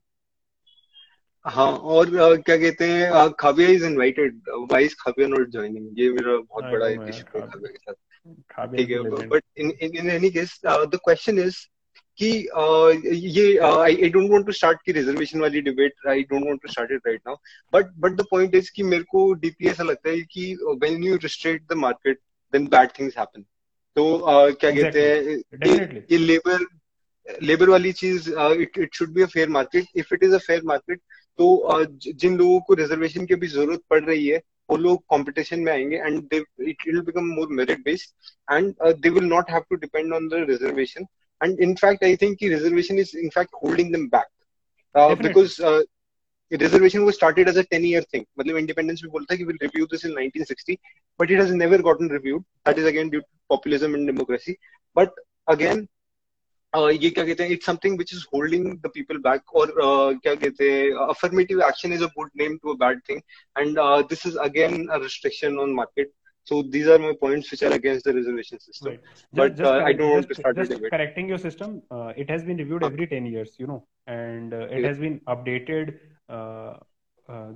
[1.46, 4.40] हाँ और क्या कहते हैं Khaviya is invited
[4.72, 7.94] why is Khaviya not joining ये मेरा बहुत बड़ा एक इशू है खाविया के साथ।
[8.76, 11.56] ठीक है but in in any case the question is
[12.18, 12.28] कि
[13.34, 16.68] ये I I don't want to start की रिजर्वेशन वाली debate I don't want to
[16.68, 17.36] start it right now
[17.72, 21.16] but but the point is कि मेरे को डीपी ऐसा लगता है कि when you
[21.22, 22.18] restrict the market
[22.52, 23.42] then bad things happen
[23.96, 24.06] तो
[24.52, 25.36] क्या कहते हैं
[26.12, 26.66] ये लेबर
[27.42, 30.62] लेबर वाली चीज़ it it should be a fair market if it is a fair
[30.64, 31.00] market
[31.38, 35.72] तो जिन लोगों को रिजर्वेशन की भी ज़रूरत पड़ रही है वो लोग कंपटीशन में
[35.72, 39.76] आएँगे and they it will become more merit based and they will not have to
[39.76, 41.06] depend on the reservation
[41.40, 45.60] and in fact I think reservation is in fact holding them back because
[46.52, 49.58] reservation वो started as a ten year thing मतलब independence भी बोलता है कि will
[49.62, 50.76] review this in 1960
[51.20, 54.56] but it has never gotten reviewed that is again due to populism and democracy
[54.96, 55.86] but again
[56.76, 60.70] ये क्या कहते हैं it's something which is holding the people back और क्या कहते
[60.72, 63.20] हैं affirmative action is a good name to a bad thing
[63.58, 63.78] and
[64.10, 66.12] this is again a restriction on market
[66.46, 68.88] So these are my points which are against the reservation system.
[68.88, 69.00] Right.
[69.32, 70.90] But just, uh, I don't just, want to start just a debate.
[70.90, 71.82] correcting your system.
[71.90, 74.88] Uh, it has been reviewed every 10 years, you know, and uh, it yeah.
[74.88, 75.94] has been updated.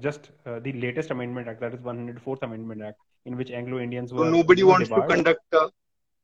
[0.01, 4.25] just the latest Amendment Act, that is 104th Amendment Act, in which Anglo Indians were.
[4.25, 5.09] So nobody wants debarred.
[5.11, 5.55] to conduct.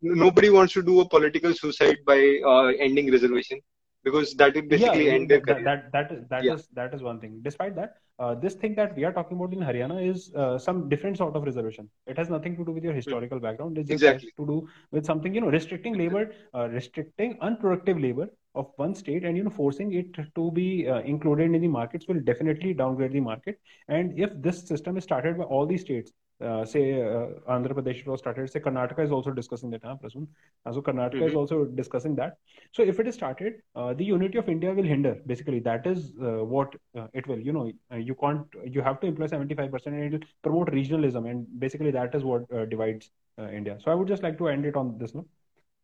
[0.04, 3.60] Nobody wants to do a political suicide by uh, ending reservation
[4.04, 6.54] because that will basically yeah, end their that, career that that is that Yeah.
[6.54, 7.40] is that is one thing.
[7.42, 10.88] Despite that, uh, this thing that we are talking about in Haryana is uh, some
[10.88, 11.88] different sort of reservation.
[12.06, 13.78] It has nothing to do with your historical background.
[13.78, 14.30] It just Exactly.
[14.30, 18.94] has to do with something, you know, restricting labor, uh, restricting unproductive labor of one
[18.94, 22.74] state and you know forcing it to be uh, included in the markets will definitely
[22.74, 27.00] downgrade the market and if this system is started by all these states uh, say
[27.00, 28.50] uh, Andhra Pradesh was started.
[28.50, 29.82] Say Karnataka is also discussing that.
[29.84, 30.26] Huh, Prasun?
[30.66, 31.28] Uh, so Karnataka mm-hmm.
[31.28, 32.38] is also discussing that.
[32.72, 35.16] So if it is started, uh, the unity of India will hinder.
[35.26, 37.38] Basically, that is uh, what uh, it will.
[37.38, 38.46] You know, you can't.
[38.64, 42.14] You have to employ seventy five percent, and it will promote regionalism, and basically that
[42.14, 43.78] is what divides India.
[43.84, 45.28] So I would just like to end it on this note.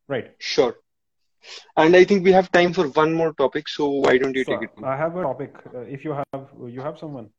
[0.08, 0.32] Right.
[0.38, 0.76] Sure.
[1.76, 3.68] And I think we have time for one more topic.
[3.68, 4.84] So why don't you so, take it?
[4.84, 5.54] I have a topic.
[5.74, 7.30] if you have, you have someone.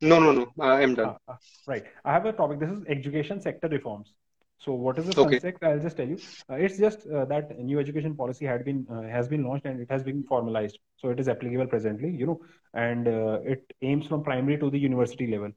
[0.00, 0.46] No, no, no.
[0.58, 1.10] I am done.
[1.10, 1.84] Uh, uh, right.
[2.04, 2.58] I have a topic.
[2.58, 4.12] This is education sector reforms.
[4.58, 5.38] So what is the okay.
[5.38, 5.64] concept?
[5.64, 6.18] I'll just tell you.
[6.50, 9.80] Uh, it's just uh, that new education policy had been uh, has been launched and
[9.80, 10.78] it has been formalized.
[10.96, 12.40] So it is applicable presently, you know,
[12.74, 15.52] and uh, it aims from primary to the university level.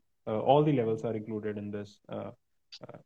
[0.51, 1.89] all the levels are included in this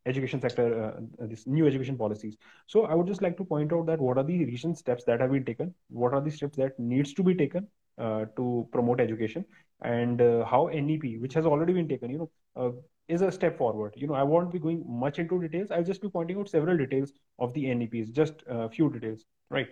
[0.06, 2.36] education sector, this new education policies.
[2.66, 5.20] So I would just like to point out that what are the recent steps that
[5.20, 5.74] have been taken?
[5.88, 7.68] What are the steps that needs to be taken
[7.98, 9.44] uh, to promote education
[9.82, 12.70] and uh, how NEP, which has already been taken, you know, uh,
[13.08, 13.92] is a step forward.
[13.96, 15.70] You know, I won't be going much into details.
[15.70, 19.66] I'll just be pointing out several details of the NEPs, just a few details, right?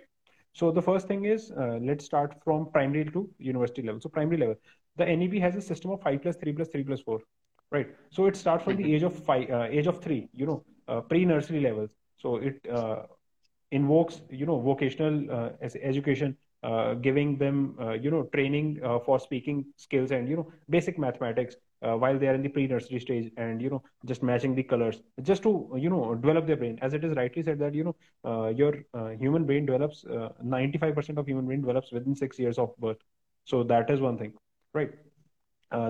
[0.52, 4.00] So the first thing is, uh, let's start from primary to university level.
[4.00, 4.56] So primary level,
[4.96, 7.20] the NEP has a system of five plus three plus three plus four,
[7.70, 7.88] right?
[8.10, 8.94] So it starts from the mm-hmm.
[8.94, 11.90] age of five, uh, age of three, you know, uh, pre-nursery levels.
[12.16, 12.66] So it
[13.70, 19.64] invokes, you know, vocational education uh, giving them uh, you know training uh, for speaking
[19.76, 23.62] skills and you know basic mathematics uh, while they are in the pre-nursery stage and
[23.62, 27.04] you know just matching the colors just to you know develop their brain as it
[27.04, 27.94] is rightly said that you know
[28.24, 30.04] uh, your uh, human brain develops
[30.42, 32.98] 95% of human brain develops within 6 years of birth
[33.44, 34.32] so that is one thing
[34.74, 34.90] right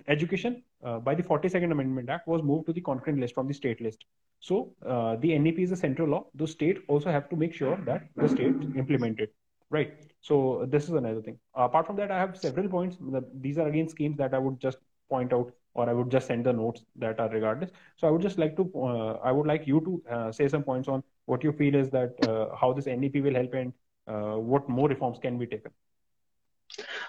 [0.08, 0.62] education
[1.02, 4.04] by the 42nd Amendment Act was moved to the concurrent list from the state list.
[4.40, 4.74] So
[5.20, 6.26] the NEP is a central law.
[6.34, 9.34] The state also have to make sure that the state implement it
[9.70, 12.96] right so this is another thing apart from that i have several points
[13.34, 14.78] these are again schemes that i would just
[15.10, 18.22] point out or i would just send the notes that are regardless so i would
[18.28, 21.02] just like to uh, i would like you to uh, say some points on
[21.32, 23.72] what you feel is that uh, how this NEP will help and
[24.06, 25.70] uh, what more reforms can be taken?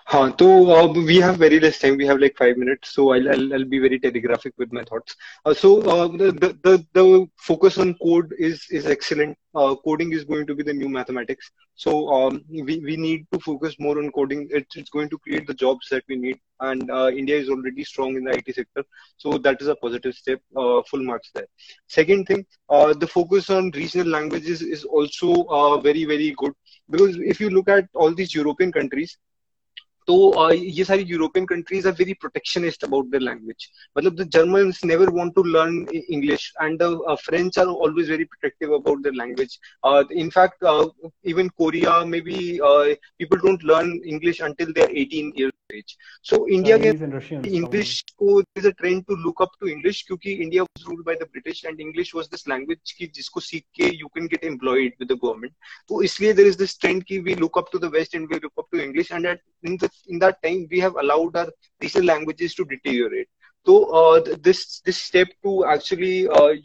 [0.06, 1.98] Huh, so uh, we have very less time.
[1.98, 5.16] We have like five minutes, so I'll I'll, I'll be very telegraphic with my thoughts.
[5.46, 6.32] Uh, so uh, the,
[6.64, 9.38] the the focus on code is is excellent.
[9.56, 11.52] Uh, coding is going to be the new mathematics.
[11.76, 14.48] So um, we we need to focus more on coding.
[14.52, 17.84] It's, it's going to create the jobs that we need, and uh, India is already
[17.84, 18.84] strong in the IT sector.
[19.18, 20.42] So that is a positive step.
[20.56, 21.48] Uh, full marks there.
[21.88, 26.54] Second thing, the focus on regional languages is also very very good
[26.90, 29.18] because if you look at all these European countries,
[30.09, 33.69] तो ये सारी European countries are very protectionist about their language
[33.99, 38.75] मतलब the Germans never want to learn English and the French are always very protective
[38.79, 39.59] about their language
[40.23, 40.85] in fact uh,
[41.33, 42.37] even korea maybe
[42.69, 47.93] uh, people don't learn english until they're 18 years age so india Chinese english
[48.23, 51.17] ko there is a trend to look up to english क्योंकि india was ruled by
[51.23, 54.93] the british and english was this language ki जिसको सीख के you can get employed
[55.03, 55.55] with the government
[55.89, 58.41] तो इसलिए there is this trend ki we look up to the west and we
[58.47, 61.50] look up to english and at in the in that time we have allowed our
[61.82, 63.28] regional languages to deteriorate
[63.68, 66.12] तो this this step to actually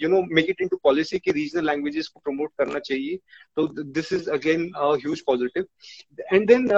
[0.03, 3.17] you know make it into policy कि regional languages को promote करना चाहिए
[3.57, 5.67] तो this is again huge positive
[6.33, 6.69] and then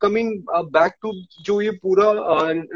[0.00, 0.32] coming
[0.76, 1.12] back to
[1.44, 2.12] जो ये पूरा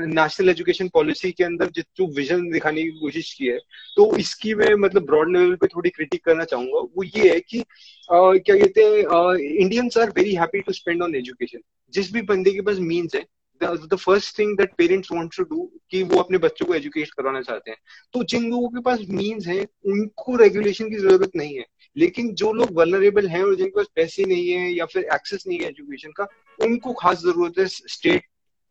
[0.06, 3.58] national education policy के अंदर जो विजन दिखाने की कोशिश की है
[3.96, 7.58] तो इसकी मैं मतलब ब्रॉड लेवल पे थोड़ी क्रिटिक करना चाहूँगा। वो ये है कि
[7.58, 11.60] uh, क्या कहते हैं Indians are very happy to spend on education
[11.94, 13.24] जिस भी बंदे के पास मीन्स है
[13.62, 17.40] the first thing that parents want to do कि वो अपने बच्चों को एजुकेट करवाना
[17.42, 17.78] चाहते हैं।
[18.12, 21.64] तो जिन लोगों के पास मीन्स है, उनको रेगुलेशन की ज़रूरत नहीं है।
[21.96, 25.58] लेकिन जो लोग वनरेबल हैं और जिनके पास पैसे नहीं है या फिर एक्सेस नहीं
[25.58, 26.26] है एजुकेशन का,
[26.58, 28.22] उनको खास ज़रूरत है स्टेट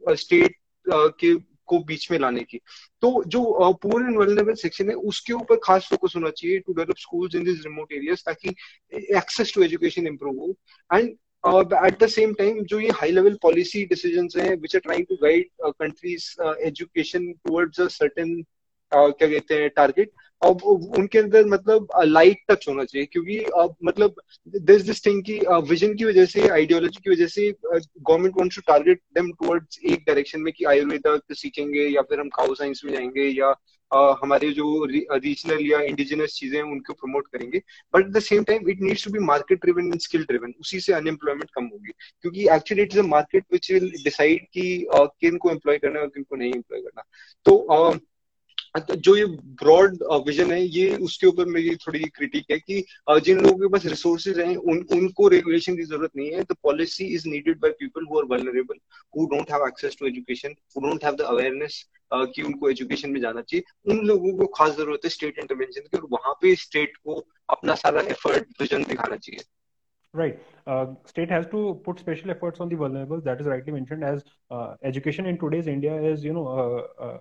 [0.03, 1.33] स्टेट के,
[1.67, 2.57] को बीच में लाने की।
[3.03, 6.97] तो जो पुअर एंड वनरेबल सेक्शन है, उसके ऊपर खास फोकस होना चाहिए to develop
[6.97, 8.49] schools in this remote areas ताकि
[9.17, 10.53] एक्सेस टू एजुकेशन इंप्रूव हो।
[10.89, 11.15] And
[11.47, 15.15] at the same time जो ये हाई लेवल पॉलिसी डिसीज़न हैं which are trying to
[15.15, 18.45] guide countries education towards a certain
[18.93, 20.11] क्या कहते हैं टारगेट
[20.43, 24.15] अब उनके अंदर मतलब लाइट टच होना चाहिए। क्योंकि uh, मतलब
[24.47, 25.39] दिस दिस थिंग की
[25.69, 30.03] विजन की वजह से आइडियोलॉजी की वजह से government wants to target them towards एक
[30.07, 33.59] डायरेक्शन में कि आयुर्वेदा सीखेंगे या फिर हम काउ साइंस में जाएँगे या uh,
[33.91, 37.61] हमारे जो रीजनल या इंडिजिनस चीज़ें हैं, उनको प्रमोट करेंगे।
[37.93, 40.79] But at the same time it needs to be market driven and skill driven उसी
[40.79, 45.37] से अनएम्प्लॉयमेंट कम होगी। क्योंकि actually it is a market which will decide कि किन
[45.37, 47.03] को एम्प्लॉय करना है और किन को नहीं एम्प्लॉय करना।
[47.45, 47.57] तो
[48.77, 49.25] जो ये
[49.61, 49.97] ब्रॉड
[50.27, 52.83] विजन है ये उसके ऊपर मेरी थोड़ी क्रिटिक है कि
[53.25, 57.05] जिन लोगों के पास रिसोर्सेज हैं उन उनको रेगुलेशन की ज़रूरत नहीं है the policy
[57.15, 58.79] is needed by people who are vulnerable
[59.17, 63.19] who don't have access to education who don't have the awareness कि उनको एजुकेशन में
[63.21, 66.97] जाना चाहिए उन लोगों को खास ज़रूरत है स्टेट इंटरवेंशन की और वहाँ पे स्टेट
[66.97, 69.45] को अपना सारा एफर्ट विजन दिखाना चाहिए
[70.13, 70.39] Right.
[70.65, 73.21] Uh, state has to put special efforts on the vulnerable.
[73.21, 74.03] That is rightly mentioned.
[74.03, 76.47] As uh, education in today's India is, you know,
[76.99, 77.17] uh,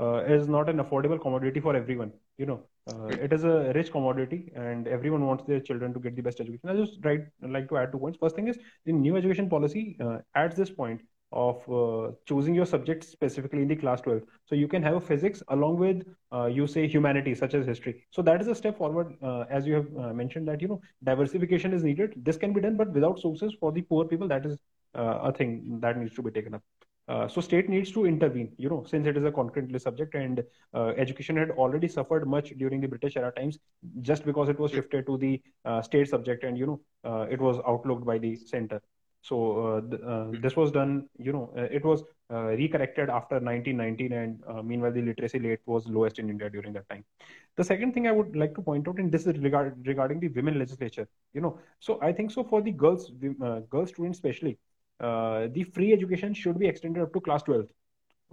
[0.00, 2.12] uh, is not an affordable commodity for everyone.
[2.38, 6.16] You know, uh, it is a rich commodity, and everyone wants their children to get
[6.16, 6.68] the best education.
[6.68, 8.18] I just right like to add two points.
[8.20, 11.00] First thing is the new education policy uh, adds this point
[11.32, 15.00] of uh, choosing your subject specifically in the class 12 so you can have a
[15.00, 18.78] physics along with uh, you say humanities such as history so that is a step
[18.78, 22.52] forward uh, as you have uh, mentioned that you know diversification is needed this can
[22.54, 24.58] be done but without sources for the poor people that is
[24.94, 26.62] uh, a thing that needs to be taken up
[27.08, 30.44] uh, so state needs to intervene, you know, since it is a concurrently subject and
[30.74, 33.58] uh, education had already suffered much during the British era times
[34.02, 37.40] just because it was shifted to the uh, state subject and, you know, uh, it
[37.40, 38.82] was outlooked by the center.
[39.22, 40.40] So uh, th- hmm.
[40.42, 45.60] this was done, you know, it was recorrected after 1919 and meanwhile the literacy rate
[45.64, 47.04] was lowest in India during that time.
[47.56, 50.28] The second thing I would like to point out, and this is regard- regarding the
[50.28, 54.58] women legislature, you know, so I think so for the girls, the, girl students especially,
[55.00, 57.68] uh, the free education should be extended up to class 12th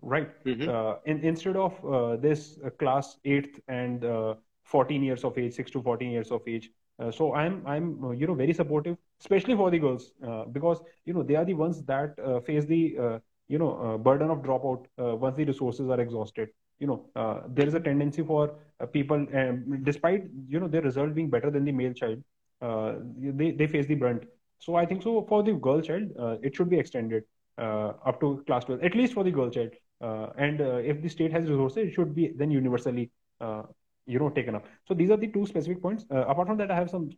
[0.01, 0.43] right.
[0.45, 0.70] Mm-hmm.
[0.70, 5.53] uh, in, instead of uh, this uh, class 8th and uh, 14 years of age
[5.53, 9.55] 6 to 14 years of age uh, so i'm i'm you know very supportive especially
[9.55, 10.11] for the girls
[10.51, 14.86] because you know they are the ones that face the you know burden of dropout
[14.97, 16.49] once the resources are exhausted.
[16.80, 18.55] You know there is a tendency for
[18.91, 22.24] people um, despite you know their result being better than the male child
[22.61, 24.26] they, they face the brunt
[24.60, 27.24] so I think so for the girl child, uh, it should be extended
[27.58, 29.72] uh, up to class 12, at least for the girl child.
[30.01, 33.64] Uh, and uh, if the state has resources, it should be then universally, uh,
[34.06, 34.66] you know, taken up.
[34.88, 36.06] So these are the two specific points.
[36.12, 37.12] Uh, apart from that, I have some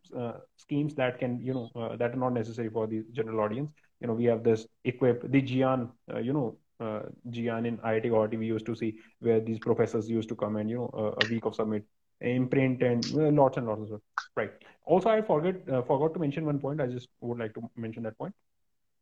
[0.57, 3.71] schemes that can, you know, that are not necessary for the general audience.
[3.99, 5.89] You know, we have this equip the GIAN,
[6.21, 10.29] you know, uh, GIAN in IIT Guwahati we used to see where these professors used
[10.29, 11.83] to come and you know uh, a week of summit
[12.21, 14.01] imprint and uh, lots and lots of stuff.
[14.35, 14.51] Right.
[14.85, 16.81] Also, I forget uh, forgot to mention one point.
[16.81, 18.33] I just would like to mention that point.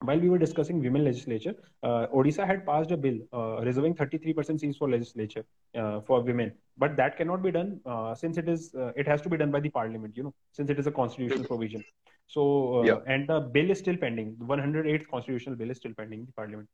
[0.01, 4.59] While we were discussing women legislature, uh, Odisha had passed a bill uh, reserving 33%
[4.59, 8.71] seats for legislature uh, for women, but that cannot be done uh, since it is
[8.95, 10.17] it has to be done by the parliament.
[10.17, 11.83] You know, since it is a constitutional provision.
[12.27, 12.97] So, yeah.
[13.05, 14.35] and the bill is still pending.
[14.39, 16.67] The 108th constitutional bill is still pending in the parliament.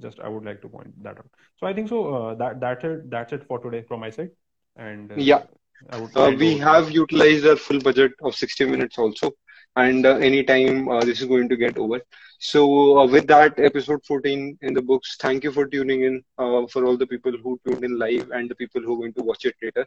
[0.00, 1.30] Just I would like to point that out.
[1.58, 2.34] So I think so.
[2.38, 3.08] that that's it.
[3.08, 4.30] That's it for today from my side.
[4.76, 5.44] And yeah
[5.90, 9.32] uh, we have utilized our full budget of 60 minutes also,
[9.76, 12.00] and uh, anytime uh, this is going to get over.
[12.38, 15.16] So, uh, with that, episode 14 in the books.
[15.18, 18.50] Thank you for tuning in uh, for all the people who tuned in live and
[18.50, 19.86] the people who are going to watch it later.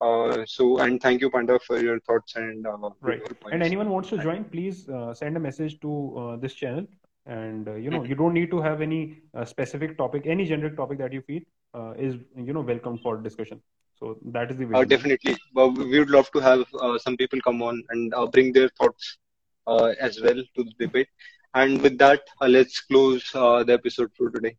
[0.00, 2.66] Uh, so, and thank you, Pandey, for your thoughts and
[3.00, 3.22] right.
[3.52, 6.86] And anyone wants to join, please send a message to this channel
[7.26, 10.76] and uh, you know you don't need to have any uh, specific topic any generic
[10.76, 11.40] topic that you feel
[11.74, 13.60] uh, is you know welcome for discussion
[13.98, 15.36] so that is the uh, definitely.
[15.54, 19.18] we would love to have uh, some people come on and uh, bring their thoughts
[19.66, 21.08] uh, as well to the debate.
[21.54, 24.56] And with that, uh, let's close uh, the episode for today.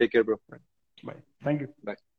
[0.00, 0.36] Take care, bro.
[1.02, 1.14] Bye.
[1.42, 1.68] Thank you.
[1.84, 2.11] Bye.